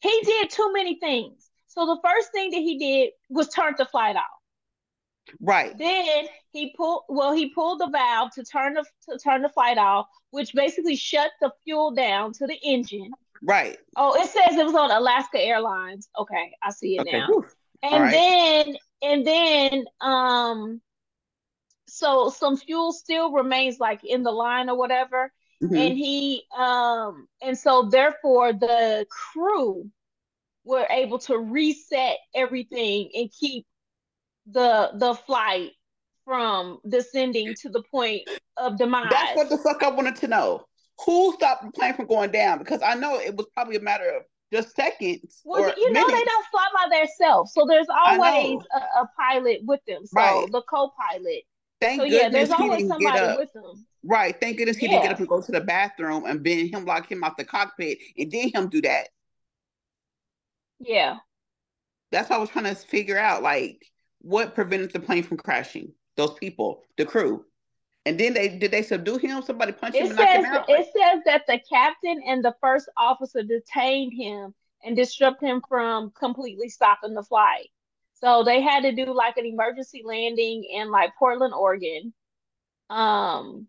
[0.00, 1.50] He did too many things.
[1.66, 4.24] So the first thing that he did was turn the flight off.
[5.40, 9.48] right, Then he pulled well, he pulled the valve to turn the to turn the
[9.48, 13.12] flight off, which basically shut the fuel down to the engine.
[13.42, 13.78] right.
[13.96, 16.08] Oh, it says it was on Alaska Airlines.
[16.18, 17.18] Okay, I see it Okay.
[17.18, 17.26] now.
[17.26, 17.46] whew.
[17.82, 18.12] And right.
[18.12, 20.80] then and then um
[21.86, 25.32] so some fuel still remains like in the line or whatever.
[25.62, 25.76] Mhm.
[25.76, 29.90] And he um and so therefore the crew
[30.64, 33.66] were able to reset everything and keep
[34.50, 35.72] the the flight
[36.24, 38.22] from descending to the point
[38.56, 39.08] of demise.
[39.10, 40.66] That's what the fuck I wanted to know.
[41.06, 42.58] Who stopped the plane from going down?
[42.58, 46.06] Because I know it was probably a matter of just seconds well, or you know
[46.06, 50.06] they don't fly by themselves, so there's always a, a pilot with them.
[50.06, 50.48] So Right.
[50.50, 51.42] the co-pilot.
[51.80, 53.38] Thank So yeah, goodness there's he always didn't get up.
[53.38, 53.86] with them.
[54.04, 54.34] Right.
[54.40, 57.10] Thank goodness he didn't get up and go to the bathroom and then him lock
[57.10, 59.08] him out the cockpit and then him do that.
[60.80, 61.18] Yeah.
[62.10, 63.42] That's what I was trying to figure out.
[63.42, 63.84] Like,
[64.20, 65.92] what prevented the plane from crashing?
[66.16, 67.44] Those people, the crew.
[68.08, 69.42] And then they did they subdue him?
[69.42, 70.64] Somebody punch him It him says out?
[70.66, 76.10] it says that the captain and the first officer detained him and disrupted him from
[76.18, 77.68] completely stopping the flight.
[78.14, 82.14] So they had to do like an emergency landing in like Portland, Oregon.
[82.88, 83.66] Um,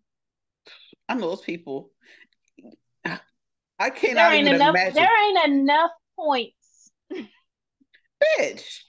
[1.10, 1.92] I know those people.
[3.06, 3.20] I
[3.78, 4.70] there cannot ain't even enough.
[4.70, 4.94] imagine.
[4.94, 6.92] There ain't enough points.
[7.12, 8.80] Bitch.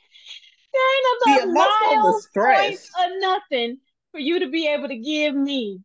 [0.72, 3.78] There ain't The enough emotional miles, points, or nothing
[4.12, 5.80] for you to be able to give me.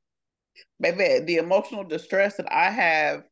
[0.79, 3.23] Baby, the emotional distress that I have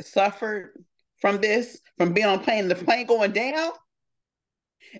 [0.00, 0.84] suffered
[1.20, 3.72] from this, from being on plane, the plane going down,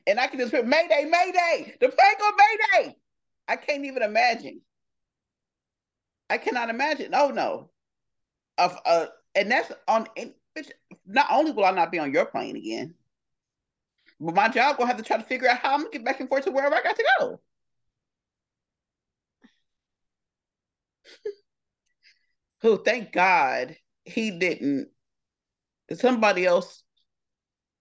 [0.06, 2.96] and I can just put Mayday, Mayday, the plane going Mayday.
[3.48, 4.60] I can't even imagine.
[6.28, 7.12] I cannot imagine.
[7.14, 7.70] Oh no.
[8.58, 10.06] Of uh, and that's on.
[11.06, 12.94] Not only will I not be on your plane again,
[14.18, 16.20] but my job will have to try to figure out how I'm gonna get back
[16.20, 17.40] and forth to wherever I got to go.
[22.62, 24.88] Oh, thank God he didn't.
[25.92, 26.82] Somebody else.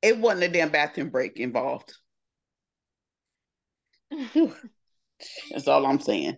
[0.02, 1.94] It wasn't a damn bathroom break involved.
[5.52, 6.38] That's all I'm saying.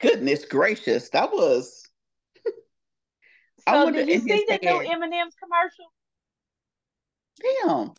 [0.00, 1.88] Goodness gracious, that was.
[3.66, 5.92] I So wonder did you see the new M&M's commercial?
[7.64, 7.92] Damn.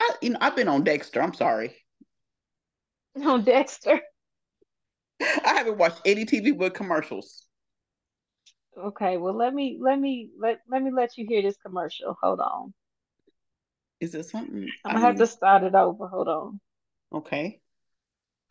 [0.00, 1.22] I, you know, I've been on Dexter.
[1.22, 1.76] I'm sorry.
[3.14, 4.00] No, Dexter.
[5.20, 7.43] I haven't watched any TV with commercials.
[8.76, 12.16] Okay, well let me let me let let me let you hear this commercial.
[12.22, 12.74] Hold on.
[14.00, 14.68] Is it something?
[14.84, 16.08] I'm gonna have mean, to start it over.
[16.08, 16.60] Hold on.
[17.12, 17.60] Okay.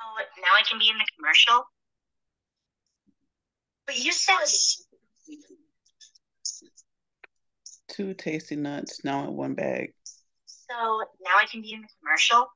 [0.01, 1.65] Oh, now I can be in the commercial?
[3.85, 4.37] But you said
[7.89, 9.93] Two tasty nuts now in one bag.
[10.45, 12.47] so now I can be in the commercial?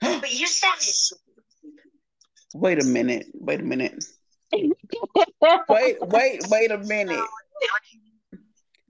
[0.20, 1.18] But you said
[2.54, 3.26] Wait a minute.
[3.34, 4.04] Wait a minute.
[5.68, 7.16] Wait, wait, wait a minute.
[7.16, 8.36] now I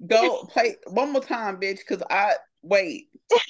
[0.06, 3.08] Go play one more time, bitch, because I wait.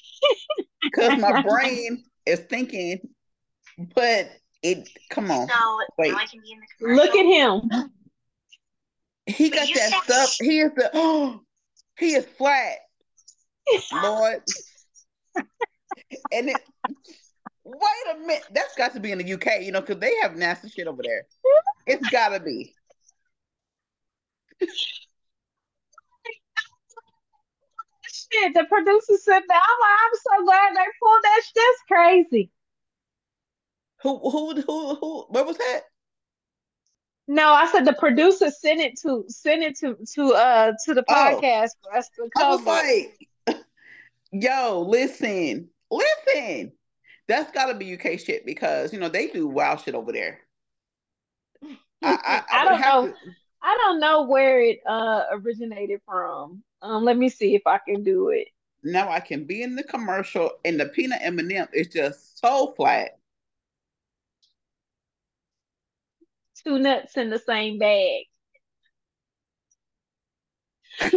[0.82, 3.00] Because my brain is thinking,
[3.94, 4.30] but
[4.62, 5.48] it come on.
[5.48, 6.12] so wait.
[6.12, 7.04] now I can be in the commercial.
[7.04, 7.90] Look at him.
[9.26, 10.36] He But got that said- stuff.
[10.40, 11.40] He is the oh
[11.98, 12.76] he is flat,
[13.92, 14.42] Lord.
[16.32, 16.56] and it
[17.64, 18.44] wait a minute.
[18.52, 21.02] That's got to be in the UK, you know, because they have nasty shit over
[21.02, 21.26] there.
[21.86, 22.72] It's gotta be.
[28.08, 29.62] Shit, the producer said that.
[29.62, 31.42] I'm like, I'm so glad they pulled that.
[31.44, 31.54] shit.
[31.54, 32.50] That's crazy.
[34.02, 35.26] Who who who who?
[35.28, 35.80] What was that?
[37.28, 41.04] No, I said the producer sent it to send it to to uh to the
[41.08, 43.28] Oh, podcast for us to I was like,
[44.32, 46.72] yo, listen, listen.
[47.28, 50.40] That's got to be UK shit because you know they do wild shit over there.
[51.64, 53.06] I I, I I don't know.
[53.08, 53.14] to.
[53.66, 56.62] I don't know where it uh originated from.
[56.82, 58.46] Um, let me see if I can do it.
[58.84, 62.38] Now I can be in the commercial, and the peanut M and M is just
[62.38, 63.18] so flat.
[66.64, 68.26] Two nuts in the same bag.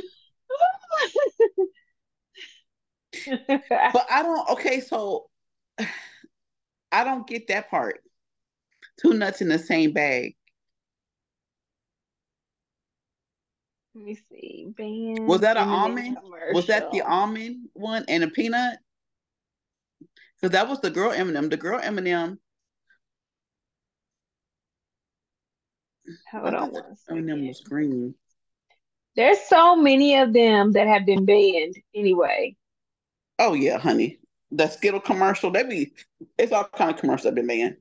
[3.28, 4.50] But I don't.
[4.50, 5.30] Okay, so
[6.92, 8.02] I don't get that part.
[9.00, 10.36] Two nuts in the same bag.
[13.96, 14.68] Let me see.
[14.78, 16.18] Band Was that an almond?
[16.54, 18.80] Was that the almond one and a peanut?
[20.36, 21.50] Because that was the girl M&M.
[21.50, 21.80] The girl.
[21.84, 21.90] I
[26.32, 27.48] Hold on thought the one second.
[27.48, 28.16] was green.
[29.16, 32.56] There's so many of them that have been banned anyway.
[33.38, 34.20] Oh yeah, honey.
[34.52, 35.52] The Skittle commercial.
[35.52, 35.94] They be.
[36.38, 37.78] It's all kind of commercials that been banned.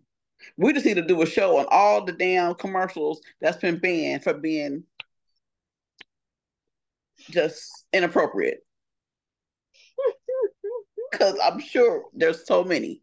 [0.57, 4.25] We just need to do a show on all the damn commercials that's been banned
[4.25, 4.85] for being
[7.31, 8.61] just inappropriate.
[11.11, 13.03] Because I'm sure there's so many.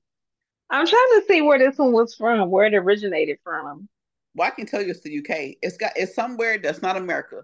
[0.69, 3.87] I'm trying to see where this one was from, where it originated from.
[4.35, 5.57] Well, I can tell you it's the UK.
[5.61, 7.41] It's got it's somewhere that's not America.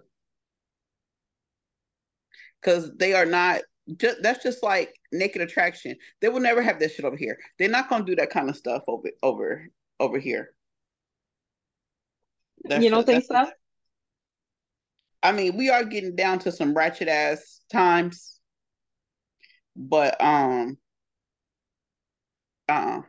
[2.60, 3.62] Because they are not
[3.96, 5.96] just that's just like naked attraction.
[6.20, 7.38] They will never have that shit over here.
[7.58, 9.68] They're not gonna do that kind of stuff over over
[9.98, 10.52] over here.
[12.64, 13.50] That's You don't think so?
[15.22, 18.38] I mean, we are getting down to some ratchet ass times,
[19.76, 20.76] but um
[22.68, 23.02] uh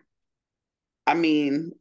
[1.08, 1.72] I mean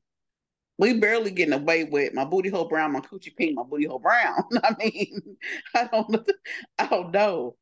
[0.78, 3.98] we barely getting away with my booty hole brown, my coochie pink, my booty hole
[4.00, 4.42] brown.
[4.64, 5.36] I mean,
[5.74, 6.30] I don't
[6.78, 7.56] I don't know.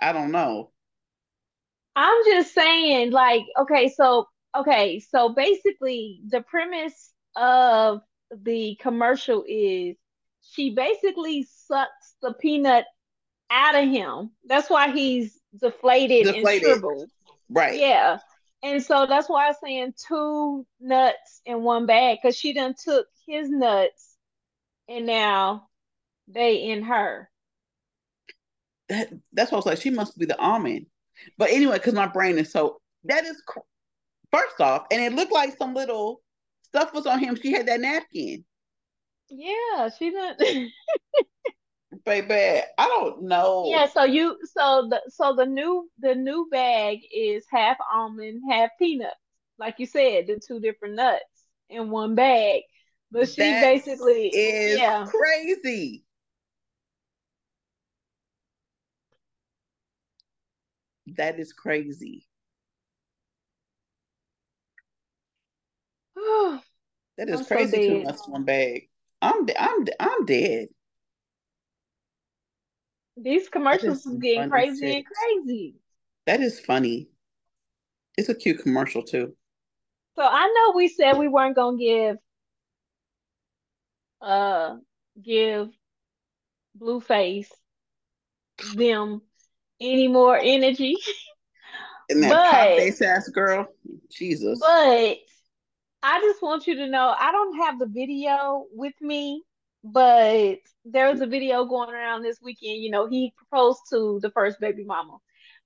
[0.00, 0.72] I don't know.
[1.96, 9.96] I'm just saying, like, okay, so okay, so basically the premise of the commercial is
[10.42, 12.84] she basically sucks the peanut
[13.50, 14.30] out of him.
[14.44, 17.10] That's why he's deflated and shriveled.
[17.48, 17.78] Right.
[17.78, 18.18] Yeah.
[18.62, 23.06] And so that's why I'm saying two nuts in one bag, because she done took
[23.26, 24.16] his nuts
[24.88, 25.68] and now
[26.28, 27.28] they in her.
[28.88, 29.80] That, that's what I was like.
[29.80, 30.86] She must be the almond.
[31.38, 33.42] But anyway, because my brain is so that is
[34.32, 36.20] first off, and it looked like some little
[36.62, 37.36] stuff was on him.
[37.40, 38.44] She had that napkin.
[39.34, 40.36] Yeah, she done
[42.04, 43.70] Baby, I don't know.
[43.70, 48.70] Yeah, so you so the so the new the new bag is half almond, half
[48.78, 49.14] peanut.
[49.58, 51.22] Like you said, the two different nuts
[51.70, 52.62] in one bag.
[53.10, 55.06] But she That basically is yeah.
[55.06, 56.04] crazy.
[61.06, 62.26] That is crazy.
[67.18, 67.78] That is I'm so crazy.
[67.78, 68.04] Two dead.
[68.04, 68.88] nuts, one bag.
[69.22, 70.68] I'm de- I'm I'm dead.
[73.16, 75.76] These commercials is getting crazy and crazy.
[76.26, 77.08] That is funny.
[78.18, 79.34] It's a cute commercial too.
[80.16, 82.16] So I know we said we weren't gonna give
[84.20, 84.76] uh
[85.22, 85.70] give
[86.78, 87.48] Blueface
[88.74, 89.22] them
[89.80, 90.96] any more energy,
[92.08, 93.68] And that pop but face ass girl,
[94.10, 94.58] Jesus.
[94.60, 95.18] But
[96.02, 99.44] I just want you to know I don't have the video with me,
[99.84, 102.82] but there was a video going around this weekend.
[102.82, 105.18] You know, he proposed to the first baby mama.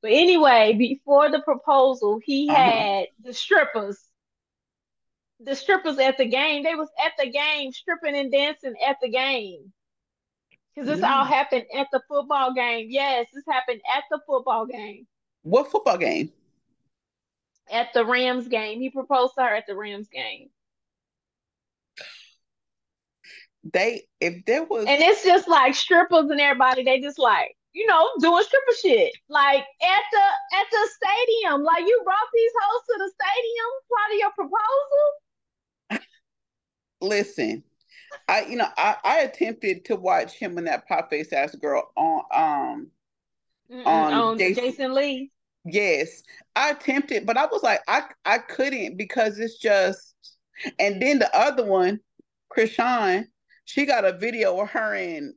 [0.03, 2.61] But anyway, before the proposal, he Uh-huh.
[2.61, 3.99] had the strippers.
[5.41, 6.63] The strippers at the game.
[6.63, 9.73] They was at the game stripping and dancing at the game.
[10.75, 12.89] Because this all happened at the football game.
[12.91, 15.07] Yes, this happened at the football game.
[15.43, 16.33] What football game?
[17.71, 18.81] At the Rams game.
[18.81, 20.51] He proposed to her at the Rams game.
[23.73, 27.87] They if there was And it's just like strippers and everybody, they just like, you
[27.87, 29.13] know, doing stripper shit.
[29.29, 31.63] Like at the at the stadium.
[31.65, 34.31] Like you brought these hoes to the stadium part of your
[35.91, 36.01] proposal.
[37.01, 37.65] listen,
[38.29, 41.91] I you know I I attempted to watch him and that pop face ass girl
[41.97, 42.91] on um
[43.73, 45.33] Mm-mm, On on Jason- Jason Lee.
[45.67, 46.23] Yes
[46.55, 50.15] I attempted but I was like I I couldn't because it's just
[50.79, 52.01] and then the other one
[52.57, 53.27] Chrisean
[53.65, 55.35] she got a video of her and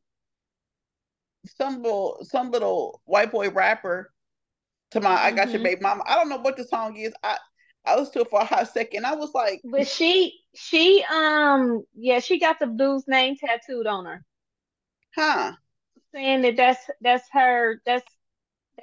[1.46, 4.12] some little some little white boy rapper
[4.92, 5.64] to my I got your Mhm.
[5.64, 7.38] baby mama I don't know what the song is I
[7.86, 9.06] I was to it for a hot second.
[9.06, 14.06] I was like, But she she um yeah, she got the dude's name tattooed on
[14.06, 14.26] her,
[15.16, 15.56] huh?
[16.14, 18.06] saying that that's that's her that's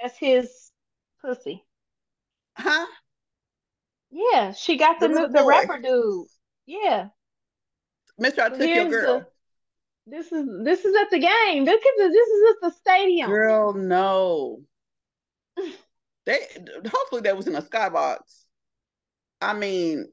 [0.00, 0.65] that's his
[1.26, 1.64] pussy.
[2.56, 2.86] Huh?
[4.10, 6.26] Yeah, she got the The the rapper dude.
[6.66, 7.08] Yeah.
[8.18, 9.18] Mister, I took your girl.
[9.18, 9.26] the
[10.06, 11.68] this is this is at the game.
[11.68, 13.28] At the this is at the stadium.
[13.28, 14.60] Girl, no.
[16.24, 16.40] They
[16.84, 18.18] hopefully that was in a skybox.
[19.40, 20.10] I mean,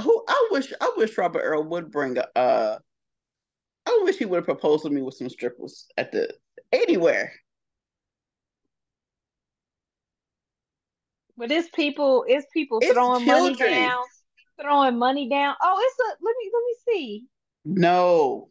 [0.00, 2.78] who I wish I wish Robert Earl would bring a uh
[3.84, 6.34] I wish he would have proposed to me with some strippers at the
[6.72, 7.30] anywhere.
[11.38, 14.04] But it's people, it's people It's throwing money down,
[14.60, 15.54] throwing money down.
[15.62, 17.26] Oh, it's a let me let me see.
[17.64, 18.48] No.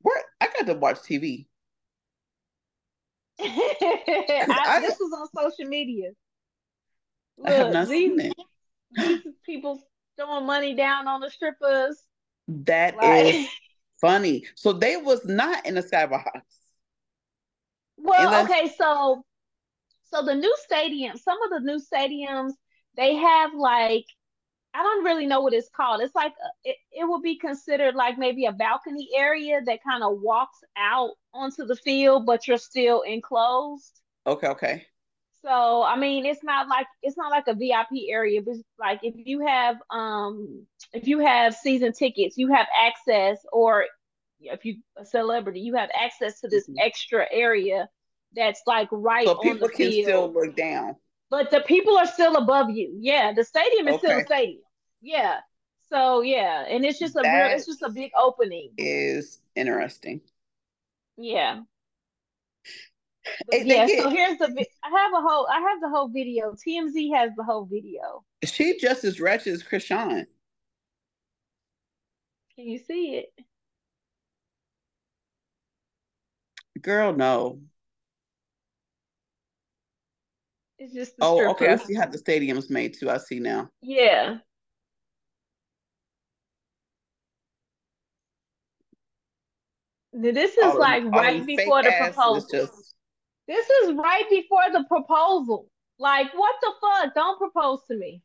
[0.00, 1.46] Where I got to watch TV.
[3.40, 3.46] I,
[4.50, 6.10] I- this was on social media.
[7.44, 8.32] I have Look, not seen these,
[8.96, 9.24] it.
[9.24, 9.82] these people
[10.16, 12.00] throwing money down on the strippers.
[12.46, 13.48] That is Like,
[14.00, 14.44] funny.
[14.54, 16.22] So they was not in the skybox.
[17.96, 19.24] well, Unless- okay, so
[20.14, 22.52] so the new stadium, some of the new stadiums,
[22.96, 24.04] they have like
[24.74, 26.02] I don't really know what it's called.
[26.02, 26.34] It's like
[26.64, 31.12] it, it would be considered like maybe a balcony area that kind of walks out
[31.34, 34.00] onto the field, but you're still enclosed.
[34.26, 34.86] Okay, okay.
[35.42, 39.14] So I mean, it's not like it's not like a VIP area, but like if
[39.16, 43.86] you have um if you have season tickets, you have access, or
[44.40, 46.82] if you a celebrity, you have access to this Mhm.
[46.82, 47.88] extra area
[48.34, 50.04] that's like right So on people the can field.
[50.06, 50.96] still look down.
[51.30, 52.96] But the people are still above you.
[53.00, 54.62] Yeah, the stadium is still a stadium.
[55.00, 55.40] Yeah.
[55.90, 58.70] So yeah, and it's just a real, it's just a big opening.
[58.78, 60.20] Is interesting.
[61.16, 61.60] Yeah.
[63.52, 66.54] Yeah, get- so here's the I have a whole I have the whole video.
[66.54, 68.24] TMZ has the whole video.
[68.44, 70.26] She just as wretched as Chrisean.
[72.54, 73.32] Can you see it?
[76.80, 77.60] Girl, no.
[80.84, 81.68] It's just the Oh, okay.
[81.68, 83.08] I see how the stadium's made too.
[83.08, 83.70] I see now.
[83.80, 84.36] Yeah.
[90.12, 92.50] This is All like right them fake before the proposal.
[92.50, 92.96] just-
[93.48, 95.70] This is right before the proposal.
[95.98, 97.14] Like, what the fuck?
[97.14, 98.22] Don't propose to me.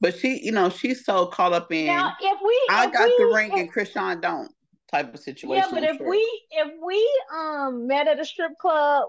[0.00, 3.04] but she, you know, she's so caught up in Now, if we, I if got
[3.04, 4.50] we, the ring if- and Chrisean don't
[4.90, 5.56] type of situation.
[5.56, 6.08] yeah, but if sure.
[6.08, 9.08] we, if we um met at a strip club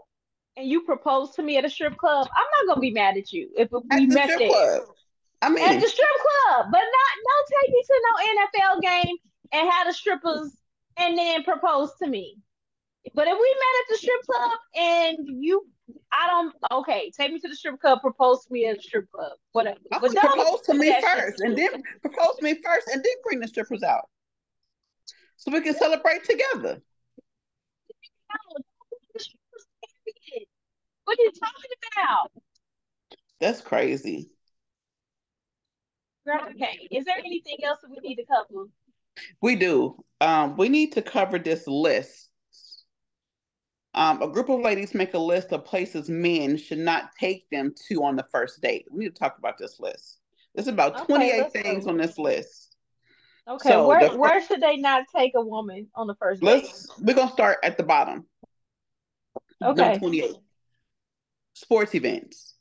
[0.57, 3.31] and you proposed to me at a strip club, I'm not gonna be mad at
[3.31, 4.49] you if we at the met strip there.
[4.49, 4.83] club.
[5.41, 9.15] I at the strip club, but not don't take me to no NFL game
[9.51, 10.57] and have the strippers
[10.97, 12.37] and then propose to me.
[13.13, 15.67] But if we met at the strip club and you,
[16.11, 16.55] I don't.
[16.71, 19.77] Okay, take me to the strip club, propose to me at the strip club, whatever.
[19.91, 23.39] I But propose to me first, and then propose to me first, and then bring
[23.39, 24.09] the strippers out,
[25.35, 26.81] so we can celebrate together.
[31.05, 32.31] What are you talking about?
[33.39, 34.29] That's crazy.
[36.27, 38.65] Okay, is there anything else that we need to cover?
[39.41, 40.03] We do.
[40.19, 42.29] Um, we need to cover this list.
[43.93, 47.73] Um, a group of ladies make a list of places men should not take them
[47.87, 48.85] to on the first date.
[48.91, 50.17] We need to talk about this list.
[50.53, 51.91] There's about Okay, 28 things go.
[51.91, 52.75] on this list.
[53.47, 56.63] Okay, So, where where should they not take a woman on the first date?
[56.65, 58.25] Let's we're gonna start at the bottom.
[59.63, 60.35] Okay, Number 28.
[61.55, 62.53] Sports events.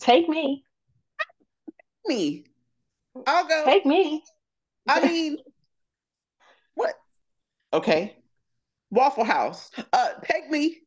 [0.00, 0.64] take me,
[2.06, 2.44] Me.
[3.26, 3.64] I'll go.
[3.64, 4.22] take me.
[4.88, 5.38] I mean,
[6.74, 6.94] what?
[7.72, 8.16] Okay.
[8.90, 9.70] Waffle House.
[9.92, 10.78] Uh, take me.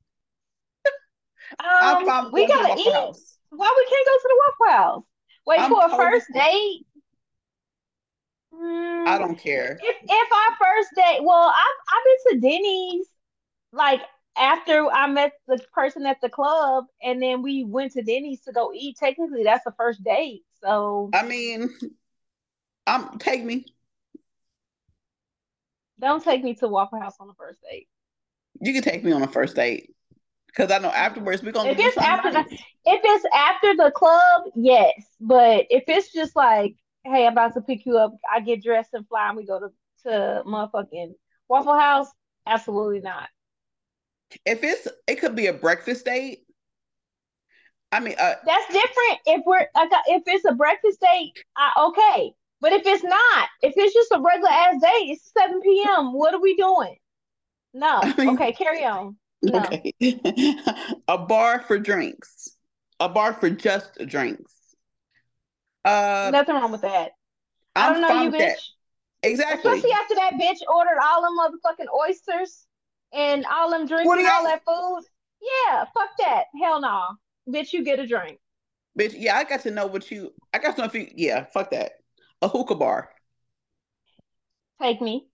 [1.60, 2.94] Um, we gotta eat.
[2.94, 3.38] House.
[3.50, 5.04] Why we can't go to the Waffle House?
[5.46, 6.86] Wait I'm for a first date?
[8.54, 9.80] Mm, I don't care.
[9.82, 13.08] If if our first date, well, I've I've been to Denny's
[13.72, 14.02] like
[14.38, 18.52] after I met the person at the club, and then we went to Denny's to
[18.52, 18.98] go eat.
[18.98, 20.44] Technically, that's the first date.
[20.64, 21.70] So I mean,
[22.88, 23.66] um, take me.
[26.02, 27.88] don't take me to Waffle House on the first date.
[28.60, 29.94] You can take me on the first date.
[30.48, 31.80] Because I know afterwards we're gonna get.
[31.80, 32.50] If it's after nice.
[32.50, 32.56] the
[32.86, 34.92] if it's after the club, yes.
[35.22, 36.76] But if it's just like,
[37.06, 39.60] hey, I'm about to pick you up, I get dressed and fly, and we go
[39.60, 39.70] to
[40.04, 41.14] to motherfucking
[41.48, 42.08] Waffle House,
[42.46, 43.30] absolutely not.
[44.46, 46.40] If it's it could be a breakfast date.
[47.92, 49.20] I mean, uh, That's different.
[49.26, 49.68] If we're
[50.08, 52.34] if it's a breakfast date, I, okay.
[52.62, 56.14] But if it's not, if it's just a regular ass date, it's 7 p.m.
[56.14, 56.96] What are we doing?
[57.74, 58.00] No.
[58.02, 59.18] I mean- okay, carry on.
[59.42, 59.60] No.
[59.64, 59.94] Okay.
[61.08, 62.50] a bar for drinks.
[63.00, 64.54] A bar for just drinks.
[65.84, 67.14] Uh, Nothing wrong with that.
[67.76, 68.58] I I'm don't know you, with that.
[68.58, 68.70] bitch.
[69.24, 69.72] Exactly.
[69.72, 72.68] Especially after that bitch ordered all them motherfucking oysters
[73.14, 75.04] and all them drinks and all that food.
[75.42, 76.46] Yeah, fuck that.
[76.62, 77.02] Hell no.
[77.50, 78.40] Bitch, you get a drink.
[79.00, 80.34] Bitch, yeah, I got to know what you.
[80.54, 81.08] I got to know if you.
[81.16, 81.94] Yeah, fuck that.
[82.42, 83.10] A hookah bar,
[84.82, 85.28] Take me.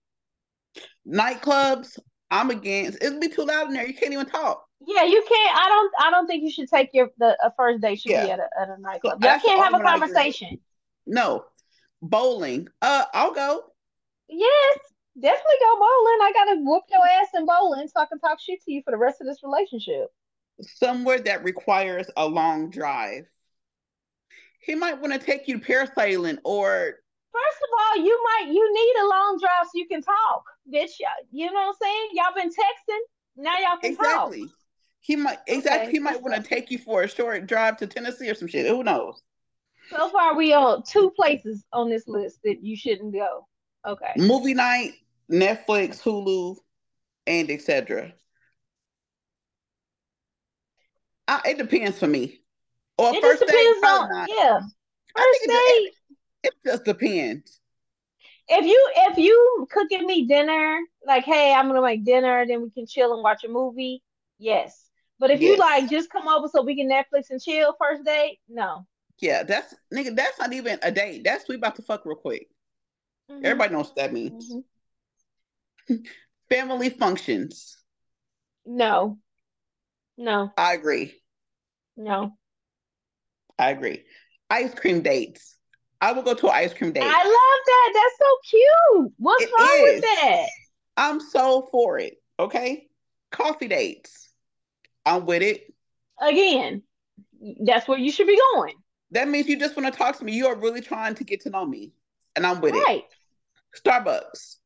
[1.06, 1.98] nightclubs.
[2.30, 3.02] I'm against.
[3.02, 3.86] It'll be too loud in there.
[3.86, 4.64] You can't even talk.
[4.86, 5.56] Yeah, you can't.
[5.58, 5.92] I don't.
[6.00, 8.48] I don't think you should take your the a first date should be at a
[8.60, 9.22] at a nightclub.
[9.22, 10.14] Y'all can't have a only one I agree with.
[10.14, 10.60] conversation.
[11.06, 11.44] No,
[12.02, 12.68] bowling.
[12.82, 13.62] Uh, I'll go.
[14.28, 14.78] Yes,
[15.20, 16.18] definitely go bowling.
[16.22, 18.90] I gotta whoop your ass in bowling so I can talk shit to you for
[18.90, 20.08] the rest of this relationship.
[20.60, 23.26] Somewhere that requires a long drive.
[24.60, 26.94] He might want to take you parasailing or
[27.30, 30.90] First of all, you might you need a long drive so you can talk, bitch.
[31.30, 32.08] You know what I'm saying?
[32.12, 32.98] Y'all been texting.
[33.36, 34.32] Now y'all can talk.
[34.32, 34.48] exactly.
[35.00, 35.82] He might exactly.
[35.82, 38.48] Okay, he might want to take you for a short drive to Tennessee or some
[38.48, 38.66] shit.
[38.66, 39.22] Who knows?
[39.90, 43.46] So far, we on two places on this list that you shouldn't go.
[43.86, 44.12] Okay.
[44.16, 44.94] Movie night,
[45.30, 46.56] Netflix, Hulu,
[47.26, 48.12] and etc.
[51.26, 52.40] Uh, it depends for me.
[52.96, 54.28] Or It first just depends probably on not.
[54.30, 54.60] yeah.
[55.16, 55.92] I First think it, date.
[56.44, 57.60] it, it just depends.
[58.48, 62.70] If you if you cooking me dinner, like hey, I'm gonna make dinner, then we
[62.70, 64.02] can chill and watch a movie.
[64.38, 64.88] Yes.
[65.18, 68.38] But if you like just come over so we can Netflix and chill first date,
[68.48, 68.86] no.
[69.20, 70.14] Yeah, that's nigga.
[70.14, 71.24] That's not even a date.
[71.24, 72.48] That's we about to fuck real quick.
[73.30, 74.48] Mhm, Everybody knows what that means.
[74.50, 74.64] mhm.
[76.48, 77.76] Family functions.
[78.66, 79.18] No.
[80.16, 80.50] No.
[80.56, 81.14] I agree.
[81.96, 82.32] No.
[83.58, 84.04] I agree.
[84.50, 85.56] Ice cream dates.
[86.00, 87.02] I will go to an ice cream date.
[87.04, 87.90] I love that.
[87.94, 89.12] That's so cute.
[89.18, 90.00] What's It wrong with is.
[90.02, 90.46] that?
[90.96, 92.14] I'm so for it.
[92.38, 92.88] Okay.
[93.30, 94.30] Coffee dates.
[95.04, 95.72] I'm with it.
[96.20, 96.82] Again,
[97.64, 98.74] that's where you should be going.
[99.12, 100.32] That means you just want to talk to me.
[100.32, 101.92] You are really trying to get to know me,
[102.36, 103.04] and I'm with Right.
[103.04, 103.82] it.
[103.82, 104.56] Starbucks.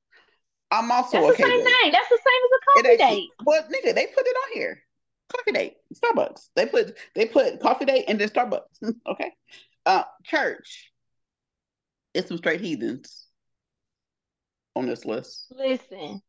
[0.73, 1.93] I'm also That's okay the same with thing.
[1.93, 3.29] That's the same as a coffee date.
[3.45, 4.83] Well, nigga, they put it on here.
[5.29, 6.49] Coffee date, Starbucks.
[6.57, 8.63] They put they put coffee date and then Starbucks.
[9.07, 9.33] okay.
[9.85, 10.91] Uh, church.
[12.15, 13.27] It's some straight heathens
[14.75, 15.47] on this list.
[15.51, 16.23] Listen,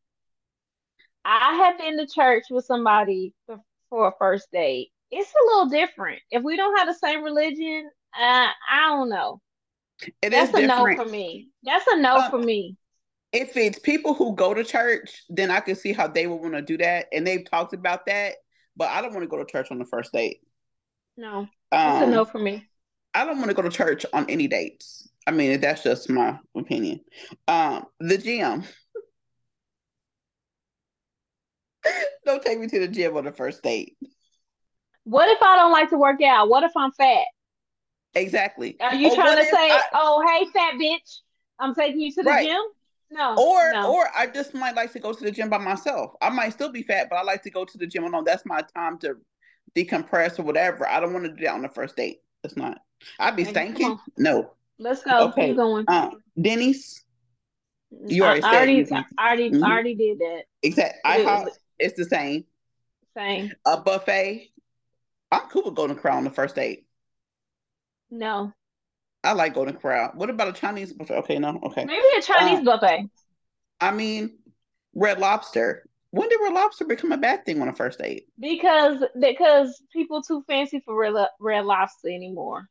[1.24, 4.90] I have been to church with somebody for, for a first date.
[5.10, 6.20] It's a little different.
[6.30, 9.40] If we don't have the same religion, uh, I don't know.
[10.20, 11.02] It is That's a no different.
[11.02, 11.48] for me.
[11.62, 12.76] That's a no Um, for me.
[13.34, 16.54] If it's people who go to church, then I can see how they would want
[16.54, 18.36] to do that, and they've talked about that.
[18.76, 20.40] But I don't want to go to church on the first date.
[21.16, 22.68] No, that's a Um, no for me.
[23.12, 25.08] I don't want to go to church on any dates.
[25.26, 27.00] I mean, that's just my opinion.
[27.48, 28.62] Um, the gym.
[32.24, 33.96] don't take me to the gym on the first date.
[35.02, 36.48] What if I don't like to work out?
[36.48, 37.24] What if I'm fat?
[38.14, 38.76] Exactly.
[38.80, 41.20] Are you Or trying to say, I- "Oh, hey, fat bitch,
[41.58, 42.46] I'm taking you to the Right.
[42.46, 42.62] gym"?
[43.14, 43.36] No.
[43.38, 43.94] or no.
[43.94, 46.12] or I just might like to go to the gym by myself.
[46.20, 48.24] I might still be fat, but I like to go to the gym alone.
[48.24, 49.14] That's my time to
[49.76, 50.86] decompress or whatever.
[50.88, 52.18] I don't want to do that on the first date.
[52.42, 52.78] It's not.
[53.20, 53.98] I'd be stinking.
[54.18, 54.54] No.
[54.78, 55.28] Let's go.
[55.28, 55.48] Okay.
[55.48, 55.84] Keep going.
[55.86, 57.04] Um, Denny's.
[58.06, 59.64] You already I said already, you can- I already, Mhm.
[59.64, 60.42] I already did that.
[60.62, 60.98] Exact.
[61.04, 61.48] But it IHOP.
[61.78, 62.44] It's the same.
[63.16, 63.52] Same.
[63.64, 64.50] A buffet.
[65.30, 66.88] I'm cool with Golden Corral on the first date.
[68.10, 68.52] No.
[69.24, 70.12] I like Golden Corral.
[70.14, 71.14] What about a Chinese buffet?
[71.18, 71.84] Okay, no, okay.
[71.84, 73.08] Maybe a Chinese Um, buffet.
[73.80, 74.38] I mean,
[74.94, 75.88] Red Lobster.
[76.10, 78.28] When did Red Lobster become a bad thing on a first date?
[78.38, 82.68] Because because people too fancy for red, red lobster anymore.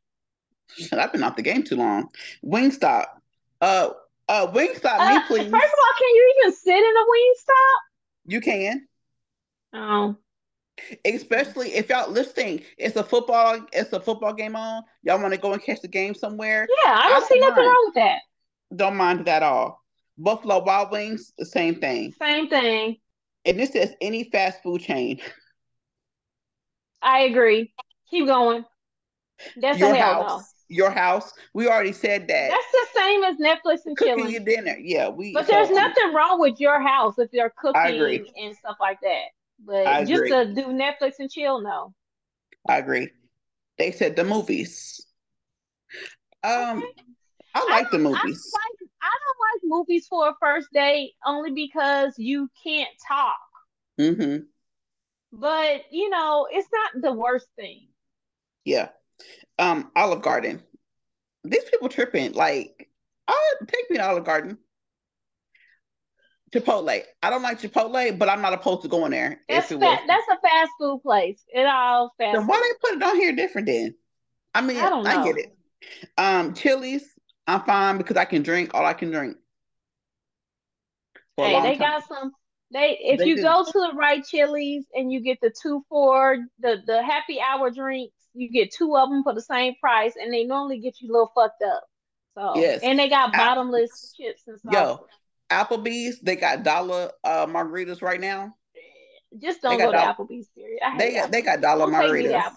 [0.77, 2.09] Shit, I've been off the game too long.
[2.43, 3.05] Wingstop.
[3.61, 3.89] Uh,
[4.29, 5.51] uh, Wingstop, Uh, me please.
[5.51, 7.81] first of all, can you even sit in a wing stop?
[8.25, 8.87] You can,
[9.73, 10.17] Oh,
[11.05, 12.61] especially if y'all listening.
[12.77, 13.59] It's a football.
[13.71, 14.83] It's a football game on.
[15.03, 16.67] Y'all want to go and catch the game somewhere?
[16.83, 17.67] yeah, I I don't don't see nothing mind.
[17.67, 18.19] wrong with that.
[18.75, 19.83] Don't mind it at all.
[20.17, 22.13] Buffalo Wild Wings, the same thing.
[22.19, 22.97] Same thing.
[23.45, 25.19] And this is any fast food chain.
[27.01, 27.73] I agree.
[28.09, 28.63] Keep going.
[29.57, 30.27] That's your hell no.
[30.27, 30.53] house.
[30.69, 31.33] Your house.
[31.53, 32.49] We already said that.
[32.49, 34.31] That's the same as Netflix and cooking chilling.
[34.31, 34.77] your dinner.
[34.79, 35.33] Yeah, we.
[35.33, 39.25] But so, there's nothing wrong with your house if they're cooking and stuff like that.
[39.65, 40.29] But I just agree.
[40.29, 41.93] to do Netflix and chill, no.
[42.67, 43.09] I agree.
[43.77, 45.05] They said the movies.
[46.43, 46.83] Um,
[47.55, 48.51] I like the I don't movies.
[48.53, 53.35] like I don't like movies for a first date only because you can't talk.
[53.99, 54.43] Mm-hmm.
[55.31, 57.87] But you know, it's not the worst thing.
[58.65, 58.89] Yeah.
[59.59, 60.61] Um, Olive Garden.
[61.43, 62.33] These people tripping.
[62.33, 62.89] Like,
[63.27, 64.57] oh, take me to Olive Garden.
[66.53, 67.01] Chipotle.
[67.23, 70.39] I don't like Chipotle, but I'm not opposed to going there That's fa- that's a
[70.41, 71.43] fast food place.
[71.53, 72.33] It all fast.
[72.33, 73.95] Then why they put it on here different then?
[74.53, 75.57] I mean, I I get it.
[76.17, 77.03] Um, Chili's,
[77.47, 79.37] I'm fine because I can drink all I can drink.
[81.37, 81.79] Hey, they time.
[81.79, 82.31] got some.
[82.71, 83.41] They if They you do.
[83.41, 87.71] go to the right Chili's and you get the two for the the happy hour
[87.71, 91.09] drinks, you get two of them for the same price, and they normally get you
[91.09, 91.83] a little fucked up.
[92.35, 92.81] So Yes.
[92.83, 94.99] and they got I- bottomless chips and Yo, salsa.
[95.53, 98.55] Applebee's, they got dollar uh margaritas right now.
[99.41, 100.49] Just don't go to dollar- Applebee's.
[100.55, 100.79] Period.
[100.97, 102.55] They got they got dollar Don't take me to margaritas.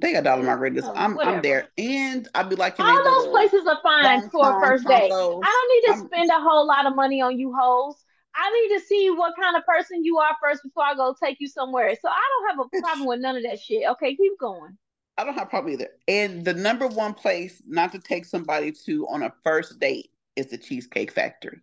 [0.00, 0.82] They got dollar margaritas.
[0.82, 1.36] no, I'm whatever.
[1.36, 5.04] I'm there, and I'd be like, All those places are fine for a first date.
[5.04, 7.96] I don't need to I'm- spend a whole lot of money on you hoes.
[8.36, 11.36] I need to see what kind of person you are first before I go take
[11.38, 11.94] you somewhere.
[12.02, 13.88] So I don't have a problem with none of that shit.
[13.90, 14.76] Okay, keep going.
[15.16, 15.90] I don't have a problem either.
[16.08, 20.46] And the number one place not to take somebody to on a first date is
[20.46, 21.60] the Cheesecake Factory.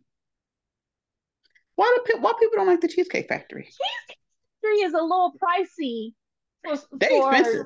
[1.82, 3.63] Why do pe- why people don't like the Cheesecake Factory?
[3.63, 4.19] Cheesecake
[4.61, 6.13] Factory is a little pricey.
[6.63, 7.65] For, They expensive.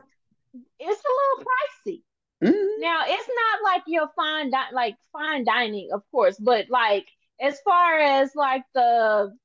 [0.79, 2.01] It's a little pricey.
[2.41, 2.79] Mhm.
[2.79, 7.05] Now it's not like your fine di- like fine dining, of course, but like
[7.41, 9.35] as far as like the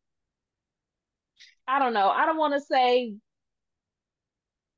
[1.67, 3.17] I don't know, I don't want to say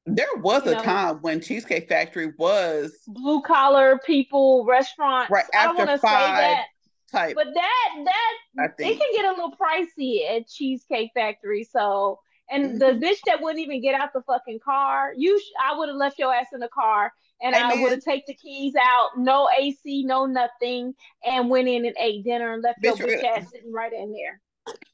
[0.06, 5.28] There was a know- time when Cheesecake Factory was blue collar people restaurant.
[5.28, 6.64] Right, I don't after want to say five, that,
[7.12, 7.36] type.
[7.36, 8.32] but that that
[8.80, 11.64] it can get a little pricey at Cheesecake Factory.
[11.64, 12.98] So, and the Mm-hmm.
[13.04, 16.18] bitch that wouldn't even get out the fucking car, you, sh- I would have left
[16.18, 20.04] your ass in the car, and I would have take the keys out, no AC,
[20.04, 20.94] no nothing,
[21.24, 24.12] and went in and ate dinner and left your Bitch, bitch ass sitting right in
[24.12, 24.40] there.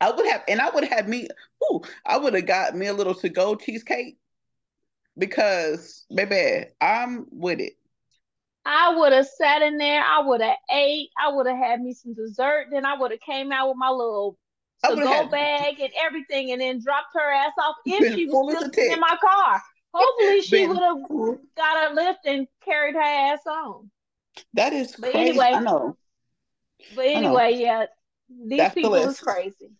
[0.00, 1.28] I would have, and I would have me.
[1.64, 4.18] Ooh, I would have got me a little to go cheesecake
[5.16, 7.74] because, baby, I'm with it.
[8.70, 10.02] I would have sat in there.
[10.04, 11.08] I would have ate.
[11.18, 12.66] I would have had me some dessert.
[12.70, 14.36] Then I would have came out with my little
[14.84, 18.14] I to go had- bag and everything, and then dropped her ass off if Been
[18.16, 19.00] she was still in tick.
[19.00, 19.62] my car.
[19.94, 23.90] Hopefully, she Been would have got a lift and carried her ass on.
[24.52, 25.30] That is But crazy.
[25.30, 25.96] anyway, I know.
[26.94, 27.10] But know.
[27.12, 27.86] anyway, yeah,
[28.46, 29.22] these That's the people is list.
[29.22, 29.70] crazy.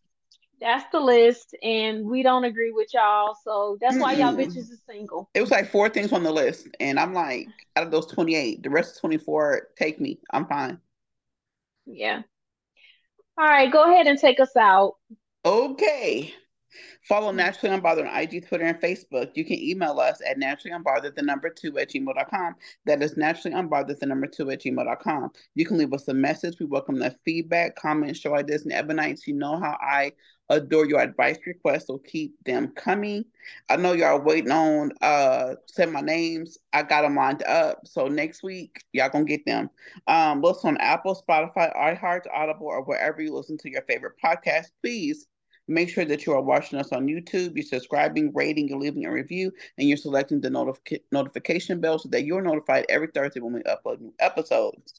[0.60, 3.36] That's the list, and we don't agree with y'all.
[3.44, 5.30] So that's why y'all bitches is single.
[5.34, 8.62] It was like four things on the list, and I'm like, out of those 28,
[8.62, 10.18] the rest of 24, take me.
[10.32, 10.78] I'm fine.
[11.86, 12.22] Yeah.
[13.38, 14.94] All right, go ahead and take us out.
[15.44, 16.34] Okay.
[17.08, 17.36] Follow Mm.
[17.36, 19.30] Naturally Unbothered on IG, Twitter, and Facebook.
[19.34, 22.54] You can email us at naturallyunbothered, the number two at gmail.com.
[22.84, 25.30] That is naturally unbothered, the number two at gmail.com.
[25.54, 26.58] You can leave us a message.
[26.60, 29.26] We welcome that feedback, comments, show ideas, and Ebonites.
[29.26, 30.12] You know how I
[30.50, 33.24] adore your advice requests, so keep them coming.
[33.68, 36.58] I know y'all waiting on uh send my names.
[36.72, 37.86] I got them lined up.
[37.86, 39.70] So next week, y'all gonna get them.
[40.06, 44.66] Um, listen on Apple, Spotify, iHeart, Audible, or wherever you listen to your favorite podcast.
[44.82, 45.26] Please
[45.68, 49.12] make sure that you are watching us on YouTube, you're subscribing, rating, you're leaving a
[49.12, 53.52] review, and you're selecting the notif- notification bell so that you're notified every Thursday when
[53.52, 54.94] we upload new episodes.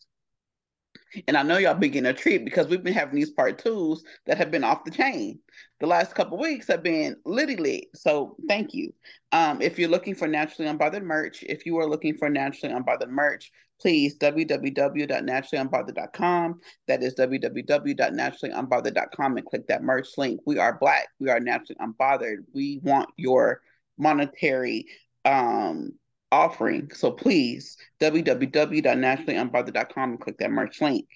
[1.28, 4.04] And I know y'all been getting a treat because we've been having these part twos
[4.26, 5.40] that have been off the chain.
[5.80, 7.86] The last couple weeks have been litty lit.
[7.96, 8.94] So thank you.
[9.32, 13.10] Um, if you're looking for naturally unbothered merch, if you are looking for naturally unbothered
[13.10, 16.60] merch, please www.naturallyunbothered.com.
[16.88, 20.42] That is www.naturallyunbothered.com and click that merch link.
[20.46, 21.08] We are black.
[21.20, 22.44] We are naturally unbothered.
[22.54, 23.62] We want your
[23.98, 24.86] monetary
[25.26, 25.94] um
[26.32, 26.92] offering.
[26.94, 31.08] So please www.naturallyunbothered.com and click that merch link.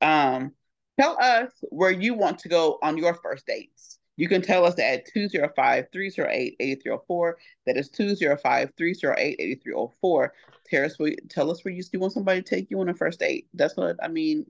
[0.00, 0.52] Um
[1.00, 3.98] tell us where you want to go on your first dates.
[4.16, 7.32] You can tell us at 205-308-8304.
[7.66, 10.28] That is 205-308-8304.
[10.66, 12.94] Tell us where, tell us where you still want somebody to take you on a
[12.94, 13.48] first date.
[13.54, 14.46] That's what I mean.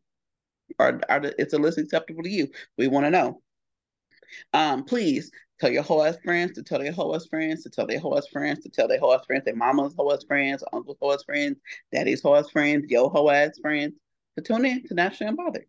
[0.79, 2.49] Are, are is the list acceptable to you?
[2.77, 3.41] We want to know.
[4.53, 5.31] Um, please
[5.63, 8.19] tell your whole ass friends to tell their whole ass friends to tell their whole
[8.19, 11.13] ass friends to tell their whole ass friends, their mama's whole ass friends, uncle's whole
[11.13, 11.57] ass friends,
[11.93, 13.95] daddy's whole ass friends, your whole ass friends
[14.37, 15.67] to tune in to Naturally Unbothered.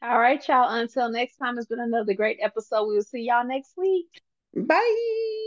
[0.00, 0.72] All right, y'all.
[0.72, 2.86] Until next time, it's been another great episode.
[2.86, 4.22] We will see y'all next week.
[4.54, 5.37] Bye.